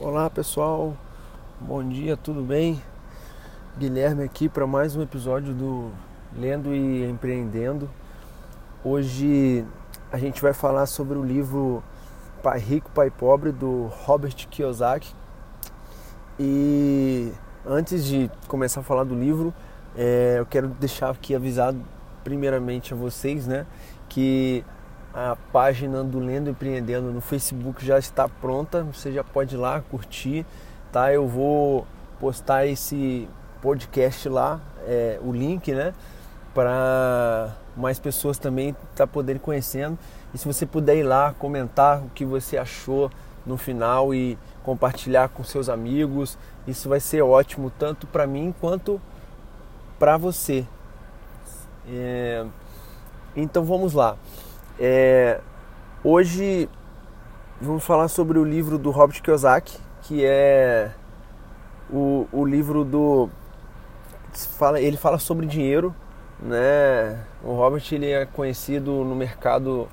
Olá 0.00 0.30
pessoal, 0.30 0.96
bom 1.60 1.82
dia, 1.82 2.16
tudo 2.16 2.40
bem? 2.40 2.80
Guilherme 3.76 4.22
aqui 4.22 4.48
para 4.48 4.64
mais 4.64 4.94
um 4.94 5.02
episódio 5.02 5.52
do 5.52 5.90
Lendo 6.36 6.72
e 6.72 7.04
Empreendendo. 7.10 7.90
Hoje 8.84 9.66
a 10.12 10.16
gente 10.16 10.40
vai 10.40 10.52
falar 10.52 10.86
sobre 10.86 11.18
o 11.18 11.24
livro 11.24 11.82
Pai 12.44 12.60
Rico, 12.60 12.88
Pai 12.92 13.10
Pobre 13.10 13.50
do 13.50 13.88
Robert 14.04 14.36
Kiyosaki. 14.48 15.12
E 16.38 17.32
antes 17.66 18.04
de 18.04 18.30
começar 18.46 18.82
a 18.82 18.84
falar 18.84 19.02
do 19.02 19.16
livro, 19.16 19.52
é, 19.96 20.36
eu 20.38 20.46
quero 20.46 20.68
deixar 20.68 21.10
aqui 21.10 21.34
avisado 21.34 21.82
primeiramente 22.22 22.94
a 22.94 22.96
vocês, 22.96 23.48
né, 23.48 23.66
que 24.08 24.64
a 25.12 25.36
página 25.52 26.04
do 26.04 26.18
Lendo 26.18 26.50
Empreendendo 26.50 27.10
no 27.10 27.20
Facebook 27.20 27.84
já 27.84 27.98
está 27.98 28.28
pronta, 28.28 28.82
você 28.82 29.12
já 29.12 29.24
pode 29.24 29.54
ir 29.54 29.58
lá 29.58 29.80
curtir, 29.80 30.44
tá? 30.92 31.12
Eu 31.12 31.26
vou 31.26 31.86
postar 32.20 32.66
esse 32.66 33.28
podcast 33.60 34.28
lá, 34.28 34.60
é, 34.86 35.18
o 35.22 35.32
link, 35.32 35.72
né? 35.72 35.94
Para 36.54 37.54
mais 37.76 37.98
pessoas 37.98 38.38
também 38.38 38.74
tá 38.94 39.06
poderem 39.06 39.40
conhecendo. 39.40 39.98
E 40.34 40.38
se 40.38 40.46
você 40.46 40.66
puder 40.66 40.96
ir 40.96 41.04
lá 41.04 41.34
comentar 41.38 42.02
o 42.02 42.10
que 42.10 42.24
você 42.24 42.58
achou 42.58 43.10
no 43.46 43.56
final 43.56 44.14
e 44.14 44.36
compartilhar 44.62 45.28
com 45.30 45.42
seus 45.42 45.68
amigos, 45.68 46.36
isso 46.66 46.88
vai 46.88 47.00
ser 47.00 47.22
ótimo 47.22 47.72
tanto 47.78 48.06
para 48.06 48.26
mim 48.26 48.54
quanto 48.60 49.00
para 49.98 50.16
você. 50.16 50.66
É... 51.88 52.44
Então 53.34 53.64
vamos 53.64 53.94
lá. 53.94 54.16
É, 54.80 55.40
hoje 56.04 56.68
vamos 57.60 57.82
falar 57.82 58.06
sobre 58.06 58.38
o 58.38 58.44
livro 58.44 58.78
do 58.78 58.92
Robert 58.92 59.20
Kiyosaki, 59.20 59.76
que 60.02 60.24
é 60.24 60.94
o, 61.90 62.28
o 62.30 62.44
livro 62.44 62.84
do 62.84 63.28
fala, 64.56 64.80
ele 64.80 64.96
fala 64.96 65.18
sobre 65.18 65.46
dinheiro, 65.46 65.92
né? 66.38 67.26
O 67.42 67.54
Robert 67.54 67.82
ele 67.90 68.08
é 68.08 68.24
conhecido 68.24 69.04
no 69.04 69.16
mercado 69.16 69.88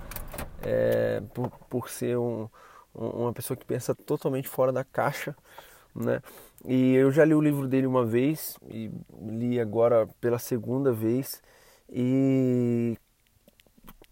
é, 0.61 1.19
por, 1.33 1.49
por 1.67 1.89
ser 1.89 2.17
um, 2.17 2.47
uma 2.93 3.33
pessoa 3.33 3.57
que 3.57 3.65
pensa 3.65 3.95
totalmente 3.95 4.47
fora 4.47 4.71
da 4.71 4.83
caixa, 4.83 5.35
né? 5.95 6.21
E 6.63 6.93
eu 6.93 7.11
já 7.11 7.25
li 7.25 7.33
o 7.33 7.41
livro 7.41 7.67
dele 7.67 7.87
uma 7.87 8.05
vez 8.05 8.55
e 8.69 8.91
li 9.19 9.59
agora 9.59 10.07
pela 10.21 10.37
segunda 10.37 10.91
vez 10.91 11.41
e 11.89 12.95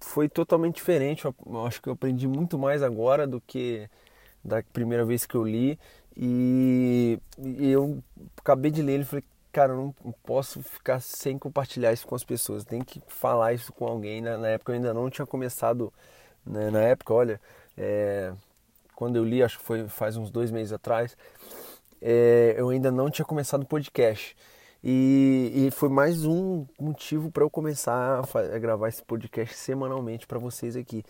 foi 0.03 0.29
totalmente 0.29 0.75
diferente. 0.75 1.25
Eu 1.25 1.65
acho 1.65 1.81
que 1.81 1.89
eu 1.89 1.93
aprendi 1.93 2.27
muito 2.27 2.57
mais 2.57 2.83
agora 2.83 3.25
do 3.25 3.41
que 3.41 3.89
da 4.43 4.61
primeira 4.61 5.05
vez 5.05 5.25
que 5.25 5.35
eu 5.35 5.43
li. 5.43 5.79
E, 6.15 7.19
e 7.39 7.71
eu 7.71 8.03
acabei 8.37 8.69
de 8.69 8.81
ler 8.81 8.93
ele 8.93 9.03
e 9.03 9.05
falei, 9.05 9.23
cara, 9.51 9.73
eu 9.73 9.93
não 10.03 10.11
posso 10.23 10.61
ficar 10.61 10.99
sem 10.99 11.37
compartilhar 11.37 11.93
isso 11.93 12.05
com 12.05 12.15
as 12.15 12.23
pessoas. 12.23 12.63
Tem 12.63 12.81
que 12.81 13.01
falar 13.07 13.53
isso 13.53 13.71
com 13.73 13.85
alguém. 13.85 14.21
Na, 14.21 14.37
na 14.37 14.49
época 14.49 14.71
eu 14.71 14.75
ainda 14.75 14.93
não 14.93 15.09
tinha 15.09 15.25
começado. 15.25 15.91
Né? 16.45 16.69
Na 16.69 16.81
época, 16.81 17.13
olha, 17.13 17.41
é, 17.77 18.33
quando 18.95 19.15
eu 19.15 19.23
li, 19.23 19.41
acho 19.41 19.57
que 19.57 19.65
foi 19.65 19.87
faz 19.87 20.17
uns 20.17 20.29
dois 20.29 20.51
meses 20.51 20.73
atrás, 20.73 21.17
é, 22.01 22.55
eu 22.57 22.69
ainda 22.69 22.91
não 22.91 23.09
tinha 23.09 23.25
começado 23.25 23.63
o 23.63 23.65
podcast. 23.65 24.35
E, 24.84 25.52
e 25.67 25.72
foi 25.72 25.88
mais 25.88 26.26
um 26.26 26.66
motivo 26.78 27.31
para 27.31 27.44
eu 27.44 27.50
começar 27.50 28.20
a, 28.20 28.39
a, 28.39 28.59
gravar 28.59 28.89
esse 28.89 29.02
podcast 29.02 29.56
semanalmente 29.56 30.28
para 30.28 30.38
vocês 30.38 30.76
aqui. 30.76 31.06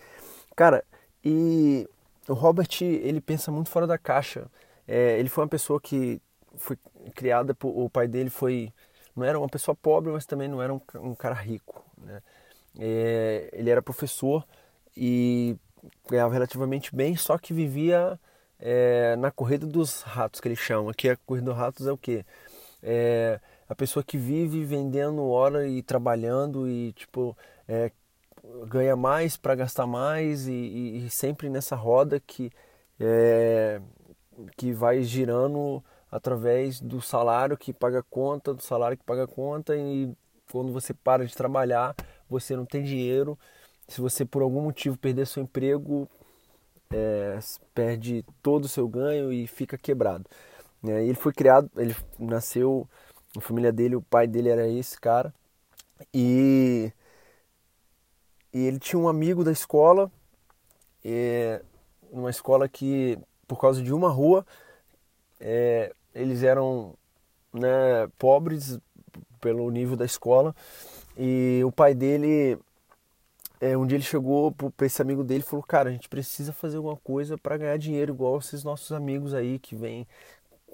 Cara, 0.55 0.83
e 1.25 1.89
o 2.27 2.33
Robert, 2.33 2.69
ele 2.81 3.19
pensa 3.19 3.51
muito 3.51 3.69
fora 3.69 3.87
da 3.87 3.97
caixa. 3.97 4.45
É, 4.87 5.17
ele 5.17 5.27
foi 5.27 5.43
uma 5.43 5.49
pessoa 5.49 5.81
que 5.81 6.21
foi 6.55 6.77
criada 7.15 7.55
por. 7.55 7.69
O 7.69 7.89
pai 7.89 8.07
dele 8.07 8.29
foi. 8.29 8.71
Não 9.15 9.23
era 9.23 9.39
uma 9.39 9.49
pessoa 9.49 9.75
pobre, 9.75 10.11
mas 10.11 10.25
também 10.25 10.47
não 10.47 10.61
era 10.61 10.71
um, 10.71 10.81
um 10.95 11.15
cara 11.15 11.35
rico. 11.35 11.83
Né? 11.97 12.21
É, 12.77 13.49
ele 13.53 13.71
era 13.71 13.81
professor 13.81 14.45
e 14.95 15.55
ganhava 16.07 16.33
relativamente 16.33 16.95
bem, 16.95 17.15
só 17.15 17.37
que 17.37 17.53
vivia 17.53 18.19
é, 18.59 19.15
na 19.15 19.31
corrida 19.31 19.65
dos 19.65 20.01
ratos, 20.01 20.39
que 20.39 20.47
ele 20.47 20.55
chama. 20.55 20.91
Aqui 20.91 21.09
a 21.09 21.17
corrida 21.17 21.47
dos 21.47 21.57
ratos 21.57 21.87
é 21.87 21.91
o 21.91 21.97
quê? 21.97 22.23
É, 22.81 23.39
a 23.67 23.75
pessoa 23.75 24.03
que 24.03 24.17
vive 24.17 24.63
vendendo 24.63 25.23
hora 25.27 25.67
e 25.67 25.81
trabalhando 25.81 26.67
e 26.67 26.93
tipo 26.93 27.37
é, 27.67 27.91
ganha 28.67 28.95
mais 28.95 29.37
para 29.37 29.55
gastar 29.55 29.87
mais 29.87 30.47
e, 30.47 30.51
e, 30.51 31.05
e, 31.05 31.09
sempre 31.09 31.49
nessa 31.49 31.75
roda 31.75 32.19
que 32.19 32.51
é, 32.99 33.81
que 34.57 34.71
vai 34.71 35.01
girando 35.03 35.83
através 36.11 36.79
do 36.79 37.01
salário 37.01 37.57
que 37.57 37.73
paga 37.73 38.03
conta, 38.03 38.53
do 38.53 38.61
salário 38.61 38.97
que 38.97 39.03
paga 39.03 39.25
conta 39.27 39.75
e 39.75 40.11
quando 40.51 40.71
você 40.71 40.93
para 40.93 41.25
de 41.25 41.35
trabalhar 41.35 41.95
você 42.29 42.55
não 42.55 42.65
tem 42.65 42.83
dinheiro. 42.83 43.37
Se 43.87 44.01
você 44.01 44.25
por 44.25 44.41
algum 44.41 44.61
motivo 44.61 44.97
perder 44.97 45.27
seu 45.27 45.43
emprego, 45.43 46.07
é, 46.91 47.39
perde 47.73 48.25
todo 48.41 48.65
o 48.65 48.69
seu 48.69 48.87
ganho 48.87 49.31
e 49.31 49.47
fica 49.47 49.77
quebrado. 49.77 50.25
Ele 50.83 51.13
foi 51.13 51.31
criado, 51.31 51.69
ele 51.77 51.95
nasceu 52.19 52.87
a 53.37 53.41
família 53.41 53.71
dele, 53.71 53.95
o 53.95 54.01
pai 54.01 54.27
dele 54.27 54.49
era 54.49 54.67
esse 54.67 54.99
cara. 54.99 55.33
E, 56.13 56.91
e 58.53 58.65
ele 58.65 58.79
tinha 58.79 58.99
um 58.99 59.07
amigo 59.07 59.43
da 59.43 59.51
escola, 59.51 60.11
é, 61.03 61.61
uma 62.11 62.29
escola 62.29 62.67
que, 62.69 63.17
por 63.47 63.59
causa 63.59 63.81
de 63.81 63.93
uma 63.93 64.09
rua, 64.09 64.45
é, 65.39 65.93
eles 66.13 66.43
eram 66.43 66.95
né, 67.51 68.07
pobres 68.17 68.79
pelo 69.41 69.69
nível 69.69 69.95
da 69.95 70.05
escola. 70.05 70.55
E 71.17 71.61
o 71.65 71.71
pai 71.71 71.93
dele, 71.93 72.57
é, 73.59 73.77
um 73.77 73.85
dia 73.85 73.97
ele 73.97 74.03
chegou 74.03 74.51
para 74.51 74.85
esse 74.85 75.01
amigo 75.01 75.23
dele 75.23 75.41
e 75.41 75.47
falou: 75.47 75.63
Cara, 75.63 75.89
a 75.89 75.91
gente 75.91 76.09
precisa 76.09 76.53
fazer 76.53 76.77
alguma 76.77 76.97
coisa 76.97 77.37
para 77.37 77.57
ganhar 77.57 77.77
dinheiro, 77.77 78.13
igual 78.13 78.37
esses 78.37 78.63
nossos 78.63 78.91
amigos 78.91 79.33
aí 79.33 79.59
que 79.59 79.75
vêm 79.75 80.07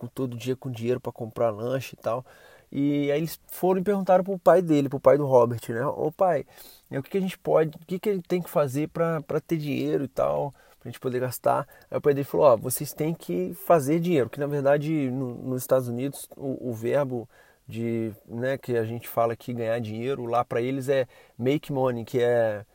todo 0.07 0.37
dia 0.37 0.55
com 0.55 0.71
dinheiro 0.71 0.99
para 0.99 1.11
comprar 1.11 1.49
lanche 1.49 1.95
e 1.95 2.01
tal. 2.01 2.25
E 2.71 3.11
aí 3.11 3.19
eles 3.19 3.39
foram 3.47 3.81
e 3.81 3.83
perguntaram 3.83 4.23
pro 4.23 4.37
pai 4.37 4.61
dele, 4.61 4.89
pro 4.89 4.99
pai 4.99 5.17
do 5.17 5.25
Robert, 5.25 5.61
né? 5.69 5.85
Ô 5.85 6.11
pai, 6.11 6.45
o 6.91 7.01
que, 7.01 7.09
que 7.11 7.17
a 7.17 7.21
gente 7.21 7.37
pode, 7.37 7.75
o 7.75 7.85
que, 7.85 7.99
que 7.99 8.09
ele 8.09 8.21
tem 8.21 8.41
que 8.41 8.49
fazer 8.49 8.89
para 8.89 9.41
ter 9.45 9.57
dinheiro 9.57 10.03
e 10.03 10.07
tal, 10.07 10.53
pra 10.79 10.89
gente 10.89 10.99
poder 10.99 11.19
gastar? 11.19 11.67
Aí 11.89 11.97
o 11.97 12.01
pai 12.01 12.13
dele 12.13 12.25
falou, 12.25 12.45
ó, 12.45 12.57
vocês 12.57 12.93
têm 12.93 13.13
que 13.13 13.53
fazer 13.65 13.99
dinheiro, 13.99 14.29
que 14.29 14.39
na 14.39 14.45
verdade 14.47 15.09
no, 15.09 15.33
nos 15.35 15.63
Estados 15.63 15.87
Unidos 15.87 16.29
o, 16.37 16.69
o, 16.69 16.73
verbo 16.73 17.27
de, 17.67 18.13
né, 18.27 18.57
que 18.57 18.77
a 18.77 18.83
gente 18.83 19.07
fala 19.07 19.33
aqui 19.33 19.51
ganhar 19.53 19.79
dinheiro, 19.79 20.25
lá 20.25 20.45
para 20.45 20.61
eles 20.61 20.89
é 20.89 21.07
make 21.37 21.71
money, 21.73 22.05
que 22.05 22.21
é, 22.21 22.65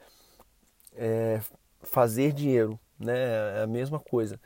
é 0.97 1.41
fazer 1.83 2.33
dinheiro, 2.33 2.79
né? 2.99 3.59
É 3.61 3.63
a 3.63 3.67
mesma 3.67 4.01
coisa. 4.01 4.41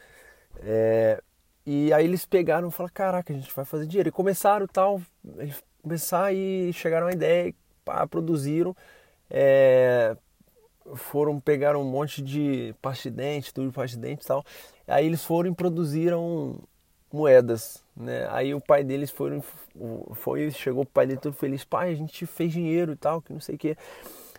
É, 0.61 1.23
e 1.71 1.93
aí 1.93 2.03
eles 2.03 2.25
pegaram 2.25 2.69
e 2.69 2.71
falaram, 2.71 2.95
caraca, 2.95 3.31
a 3.31 3.37
gente 3.37 3.55
vai 3.55 3.63
fazer 3.63 3.87
dinheiro. 3.87 4.09
E 4.09 4.13
começaram 4.13 4.67
tal, 4.67 5.03
começar 5.83 6.33
e 6.33 6.73
chegaram 6.73 7.09
à 7.09 7.13
ideia, 7.13 7.55
pá, 7.85 8.07
produziram. 8.07 8.75
É, 9.29 10.17
foram, 10.95 11.39
pegaram 11.39 11.83
um 11.83 11.85
monte 11.85 12.23
de 12.23 12.75
pasta 12.81 13.11
de 13.11 13.17
dente, 13.17 13.53
tudo 13.53 13.69
de 13.69 13.75
pasta 13.75 13.99
de 13.99 14.03
dente 14.03 14.25
e 14.25 14.27
tal. 14.27 14.43
Aí 14.87 15.05
eles 15.05 15.23
foram 15.23 15.51
e 15.51 15.55
produziram 15.55 16.59
moedas, 17.13 17.85
né? 17.95 18.27
Aí 18.31 18.55
o 18.55 18.63
pai 18.63 18.83
deles 18.83 19.11
foram, 19.11 19.45
foi, 20.15 20.51
chegou 20.51 20.85
o 20.85 20.87
pai 20.87 21.07
dele 21.07 21.21
todo 21.21 21.35
feliz, 21.35 21.65
pai, 21.65 21.91
a 21.91 21.95
gente 21.95 22.25
fez 22.25 22.51
dinheiro 22.51 22.93
e 22.93 22.97
tal, 22.97 23.21
que 23.21 23.31
não 23.31 23.41
sei 23.41 23.57
o 23.57 23.59
que. 23.59 23.77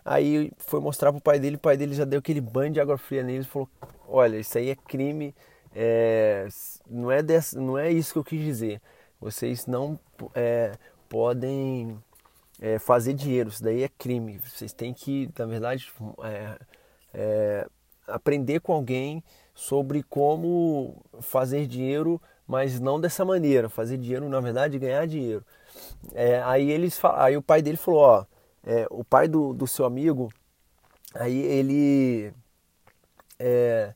Aí 0.03 0.51
foi 0.57 0.79
mostrar 0.79 1.11
pro 1.11 1.21
pai 1.21 1.39
dele, 1.39 1.57
o 1.57 1.59
pai 1.59 1.77
dele 1.77 1.93
já 1.93 2.05
deu 2.05 2.17
aquele 2.17 2.41
banho 2.41 2.73
de 2.73 2.79
água 2.79 2.97
fria 2.97 3.21
nele 3.21 3.43
e 3.43 3.47
falou, 3.47 3.69
olha, 4.07 4.37
isso 4.37 4.57
aí 4.57 4.71
é 4.71 4.75
crime, 4.75 5.35
é, 5.75 6.47
não, 6.89 7.11
é 7.11 7.21
desse, 7.21 7.57
não 7.57 7.77
é 7.77 7.91
isso 7.91 8.13
que 8.13 8.19
eu 8.19 8.23
quis 8.23 8.43
dizer. 8.43 8.81
Vocês 9.19 9.65
não 9.65 9.99
é, 10.33 10.73
podem 11.07 11.97
é, 12.61 12.79
fazer 12.79 13.13
dinheiro, 13.13 13.49
isso 13.49 13.63
daí 13.63 13.83
é 13.83 13.89
crime. 13.89 14.39
Vocês 14.39 14.73
têm 14.73 14.93
que, 14.93 15.29
na 15.37 15.45
verdade, 15.45 15.91
é, 16.23 16.59
é, 17.13 17.67
aprender 18.07 18.59
com 18.61 18.73
alguém 18.73 19.23
sobre 19.53 20.03
como 20.03 21.03
fazer 21.21 21.67
dinheiro, 21.67 22.21
mas 22.47 22.79
não 22.79 22.99
dessa 22.99 23.25
maneira. 23.25 23.69
Fazer 23.69 23.97
dinheiro, 23.97 24.27
na 24.29 24.39
verdade, 24.39 24.79
ganhar 24.79 25.05
dinheiro. 25.05 25.45
É, 26.13 26.41
aí 26.43 26.71
eles, 26.71 26.99
aí 27.15 27.37
o 27.37 27.41
pai 27.41 27.61
dele 27.61 27.77
falou, 27.77 28.01
ó, 28.01 28.25
o 28.89 29.03
pai 29.03 29.27
do, 29.27 29.53
do 29.53 29.65
seu 29.65 29.85
amigo, 29.85 30.31
aí 31.15 31.39
ele 31.39 32.33
é, 33.39 33.93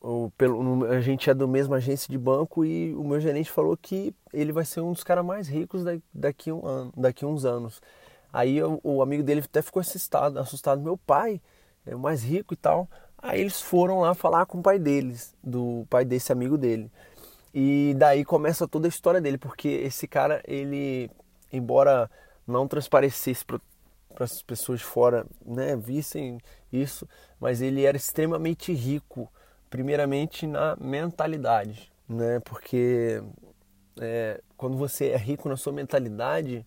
o, 0.00 0.30
pelo, 0.36 0.84
a 0.86 1.00
gente 1.00 1.30
é 1.30 1.34
da 1.34 1.46
mesma 1.46 1.76
agência 1.76 2.10
de 2.10 2.18
banco 2.18 2.64
e 2.64 2.94
o 2.94 3.04
meu 3.04 3.20
gerente 3.20 3.50
falou 3.50 3.76
que 3.76 4.14
ele 4.32 4.52
vai 4.52 4.64
ser 4.64 4.80
um 4.80 4.92
dos 4.92 5.04
caras 5.04 5.24
mais 5.24 5.48
ricos 5.48 5.84
daqui, 6.12 6.52
um 6.52 6.66
ano, 6.66 6.92
daqui 6.96 7.24
uns 7.24 7.44
anos. 7.44 7.80
Aí 8.32 8.62
o, 8.62 8.80
o 8.82 9.02
amigo 9.02 9.22
dele 9.22 9.42
até 9.44 9.62
ficou 9.62 9.80
assustado, 9.80 10.38
assustado, 10.38 10.80
meu 10.80 10.96
pai 10.96 11.40
é 11.86 11.94
o 11.94 11.98
mais 11.98 12.22
rico 12.22 12.54
e 12.54 12.56
tal. 12.56 12.88
Aí 13.18 13.40
eles 13.40 13.60
foram 13.60 14.00
lá 14.00 14.14
falar 14.14 14.46
com 14.46 14.58
o 14.58 14.62
pai 14.62 14.78
deles, 14.78 15.34
do 15.42 15.86
pai 15.90 16.04
desse 16.04 16.32
amigo 16.32 16.56
dele. 16.56 16.90
E 17.52 17.94
daí 17.98 18.24
começa 18.24 18.68
toda 18.68 18.86
a 18.86 18.88
história 18.88 19.20
dele, 19.20 19.36
porque 19.36 19.68
esse 19.68 20.06
cara, 20.06 20.40
ele, 20.46 21.10
embora 21.52 22.10
não 22.46 22.66
transparecesse 22.68 23.44
para 23.44 23.60
as 24.24 24.42
pessoas 24.42 24.80
de 24.80 24.84
fora, 24.84 25.26
né, 25.44 25.76
vissem 25.76 26.38
isso, 26.72 27.08
mas 27.40 27.60
ele 27.60 27.84
era 27.84 27.96
extremamente 27.96 28.72
rico, 28.72 29.30
primeiramente 29.70 30.46
na 30.46 30.76
mentalidade, 30.76 31.90
né, 32.08 32.40
porque 32.40 33.22
é, 34.00 34.40
quando 34.56 34.76
você 34.76 35.06
é 35.06 35.16
rico 35.16 35.48
na 35.48 35.56
sua 35.56 35.72
mentalidade, 35.72 36.66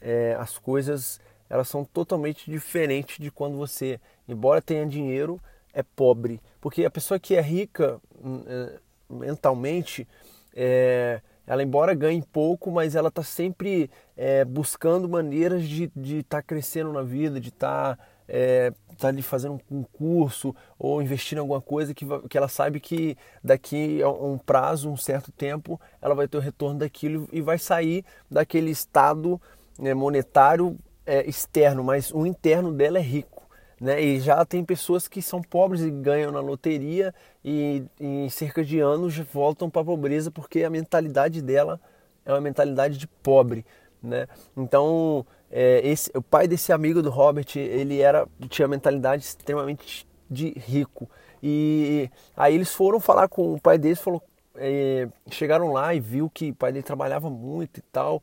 é, 0.00 0.36
as 0.38 0.58
coisas 0.58 1.20
elas 1.48 1.68
são 1.68 1.84
totalmente 1.84 2.50
diferentes 2.50 3.18
de 3.18 3.30
quando 3.30 3.56
você, 3.56 4.00
embora 4.28 4.60
tenha 4.60 4.84
dinheiro, 4.84 5.40
é 5.72 5.82
pobre. 5.82 6.40
Porque 6.60 6.84
a 6.84 6.90
pessoa 6.90 7.20
que 7.20 7.36
é 7.36 7.40
rica 7.40 8.00
hum, 8.22 8.42
é, 8.46 8.78
mentalmente, 9.08 10.08
é, 10.54 11.20
ela 11.46 11.62
embora 11.62 11.94
ganhe 11.94 12.22
pouco, 12.32 12.70
mas 12.70 12.94
ela 12.94 13.08
está 13.08 13.22
sempre 13.22 13.90
é, 14.16 14.44
buscando 14.44 15.08
maneiras 15.08 15.64
de 15.64 15.84
estar 15.94 16.38
tá 16.38 16.42
crescendo 16.42 16.92
na 16.92 17.02
vida, 17.02 17.38
de 17.38 17.50
estar 17.50 17.96
tá, 17.96 18.04
é, 18.28 18.72
tá 18.98 19.08
ali 19.08 19.22
fazendo 19.22 19.60
um 19.70 19.82
curso 19.82 20.54
ou 20.78 21.02
investindo 21.02 21.38
em 21.38 21.40
alguma 21.40 21.60
coisa 21.60 21.92
que, 21.92 22.06
que 22.28 22.38
ela 22.38 22.48
sabe 22.48 22.80
que 22.80 23.16
daqui 23.42 24.02
a 24.02 24.08
um 24.08 24.38
prazo, 24.38 24.90
um 24.90 24.96
certo 24.96 25.30
tempo, 25.32 25.80
ela 26.00 26.14
vai 26.14 26.26
ter 26.28 26.36
o 26.36 26.40
retorno 26.40 26.78
daquilo 26.78 27.28
e 27.32 27.40
vai 27.40 27.58
sair 27.58 28.04
daquele 28.30 28.70
estado 28.70 29.40
né, 29.78 29.92
monetário 29.94 30.78
é, 31.06 31.28
externo, 31.28 31.84
mas 31.84 32.10
o 32.12 32.26
interno 32.26 32.72
dela 32.72 32.98
é 32.98 33.02
rico. 33.02 33.44
Né? 33.80 34.02
E 34.02 34.20
já 34.20 34.44
tem 34.44 34.64
pessoas 34.64 35.08
que 35.08 35.20
são 35.20 35.42
pobres 35.42 35.82
e 35.82 35.90
ganham 35.90 36.30
na 36.30 36.40
loteria 36.40 37.12
e 37.44 37.84
em 38.00 38.28
cerca 38.28 38.64
de 38.64 38.80
anos 38.80 39.18
voltam 39.18 39.68
para 39.68 39.82
a 39.82 39.84
pobreza 39.84 40.30
porque 40.30 40.62
a 40.62 40.70
mentalidade 40.70 41.42
dela 41.42 41.80
é 42.24 42.32
uma 42.32 42.40
mentalidade 42.40 42.96
de 42.96 43.06
pobre. 43.06 43.66
Né? 44.02 44.26
Então, 44.56 45.26
é, 45.56 45.80
esse, 45.86 46.10
o 46.16 46.20
pai 46.20 46.48
desse 46.48 46.72
amigo 46.72 47.00
do 47.00 47.10
Robert, 47.10 47.46
ele 47.54 48.00
era 48.00 48.26
tinha 48.48 48.66
mentalidade 48.66 49.22
extremamente 49.22 50.04
de 50.28 50.50
rico. 50.50 51.08
E 51.40 52.10
aí 52.36 52.56
eles 52.56 52.74
foram 52.74 52.98
falar 52.98 53.28
com 53.28 53.54
o 53.54 53.60
pai 53.60 53.78
deles, 53.78 54.00
falou, 54.00 54.20
é, 54.56 55.08
chegaram 55.30 55.72
lá 55.72 55.94
e 55.94 56.00
viu 56.00 56.28
que 56.28 56.50
o 56.50 56.54
pai 56.56 56.72
dele 56.72 56.82
trabalhava 56.82 57.30
muito 57.30 57.78
e 57.78 57.82
tal. 57.82 58.20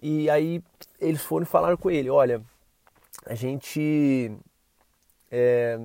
E 0.00 0.30
aí 0.30 0.62
eles 1.00 1.20
foram 1.20 1.42
e 1.42 1.48
falaram 1.48 1.76
com 1.76 1.90
ele, 1.90 2.10
olha, 2.10 2.40
a 3.26 3.34
gente 3.34 4.30
é, 5.32 5.80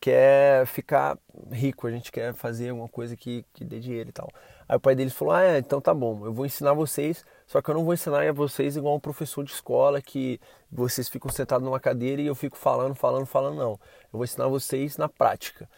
quer 0.00 0.66
ficar 0.66 1.16
rico, 1.52 1.86
a 1.86 1.90
gente 1.92 2.10
quer 2.10 2.34
fazer 2.34 2.70
alguma 2.70 2.88
coisa 2.88 3.16
que, 3.16 3.44
que 3.54 3.64
dê 3.64 3.78
dinheiro 3.78 4.08
e 4.08 4.12
tal. 4.12 4.28
Aí 4.68 4.76
o 4.76 4.80
pai 4.80 4.94
deles 4.94 5.12
falou, 5.12 5.34
ah, 5.34 5.44
é, 5.44 5.58
então 5.58 5.80
tá 5.80 5.94
bom, 5.94 6.26
eu 6.26 6.32
vou 6.32 6.44
ensinar 6.44 6.72
vocês, 6.72 7.24
só 7.46 7.62
que 7.62 7.70
eu 7.70 7.74
não 7.74 7.84
vou 7.84 7.94
ensinar 7.94 8.28
a 8.28 8.32
vocês 8.32 8.76
igual 8.76 8.96
um 8.96 9.00
professor 9.00 9.44
de 9.44 9.52
escola 9.52 10.02
que 10.02 10.40
vocês 10.70 11.08
ficam 11.08 11.30
sentados 11.30 11.64
numa 11.64 11.78
cadeira 11.78 12.20
e 12.20 12.26
eu 12.26 12.34
fico 12.34 12.56
falando, 12.56 12.94
falando, 12.94 13.26
falando, 13.26 13.56
não. 13.56 13.72
Eu 13.72 13.78
vou 14.12 14.24
ensinar 14.24 14.48
vocês 14.48 14.96
na 14.96 15.08
prática. 15.08 15.68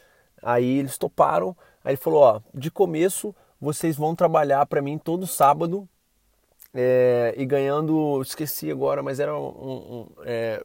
Aí 0.43 0.79
eles 0.79 0.97
toparam, 0.97 1.55
aí 1.85 1.93
ele 1.93 1.97
falou, 1.99 2.23
ó, 2.23 2.41
de 2.55 2.71
começo 2.71 3.35
vocês 3.61 3.97
vão 3.97 4.15
trabalhar 4.15 4.65
para 4.67 4.81
mim 4.81 4.97
todo 4.97 5.27
sábado 5.27 5.89
é, 6.73 7.35
e 7.37 7.45
ganhando, 7.45 8.23
esqueci 8.23 8.71
agora, 8.71 9.03
mas 9.03 9.21
era 9.21 9.37
um, 9.37 9.47
um 9.47 10.07
é, 10.25 10.65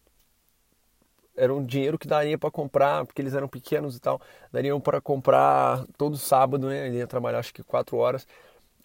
era 1.36 1.54
um 1.54 1.64
dinheiro 1.64 1.98
que 1.98 2.08
daria 2.08 2.38
para 2.38 2.52
comprar, 2.52 3.06
porque 3.06 3.22
eles 3.22 3.34
eram 3.34 3.48
pequenos 3.48 3.96
e 3.96 4.00
tal, 4.00 4.22
dariam 4.52 4.80
para 4.80 5.02
comprar 5.02 5.86
todo 5.98 6.18
sábado, 6.18 6.68
né? 6.68 6.88
Ele 6.88 6.98
ia 6.98 7.08
trabalhar 7.08 7.40
acho 7.40 7.54
que 7.54 7.64
quatro 7.64 7.98
horas, 7.98 8.28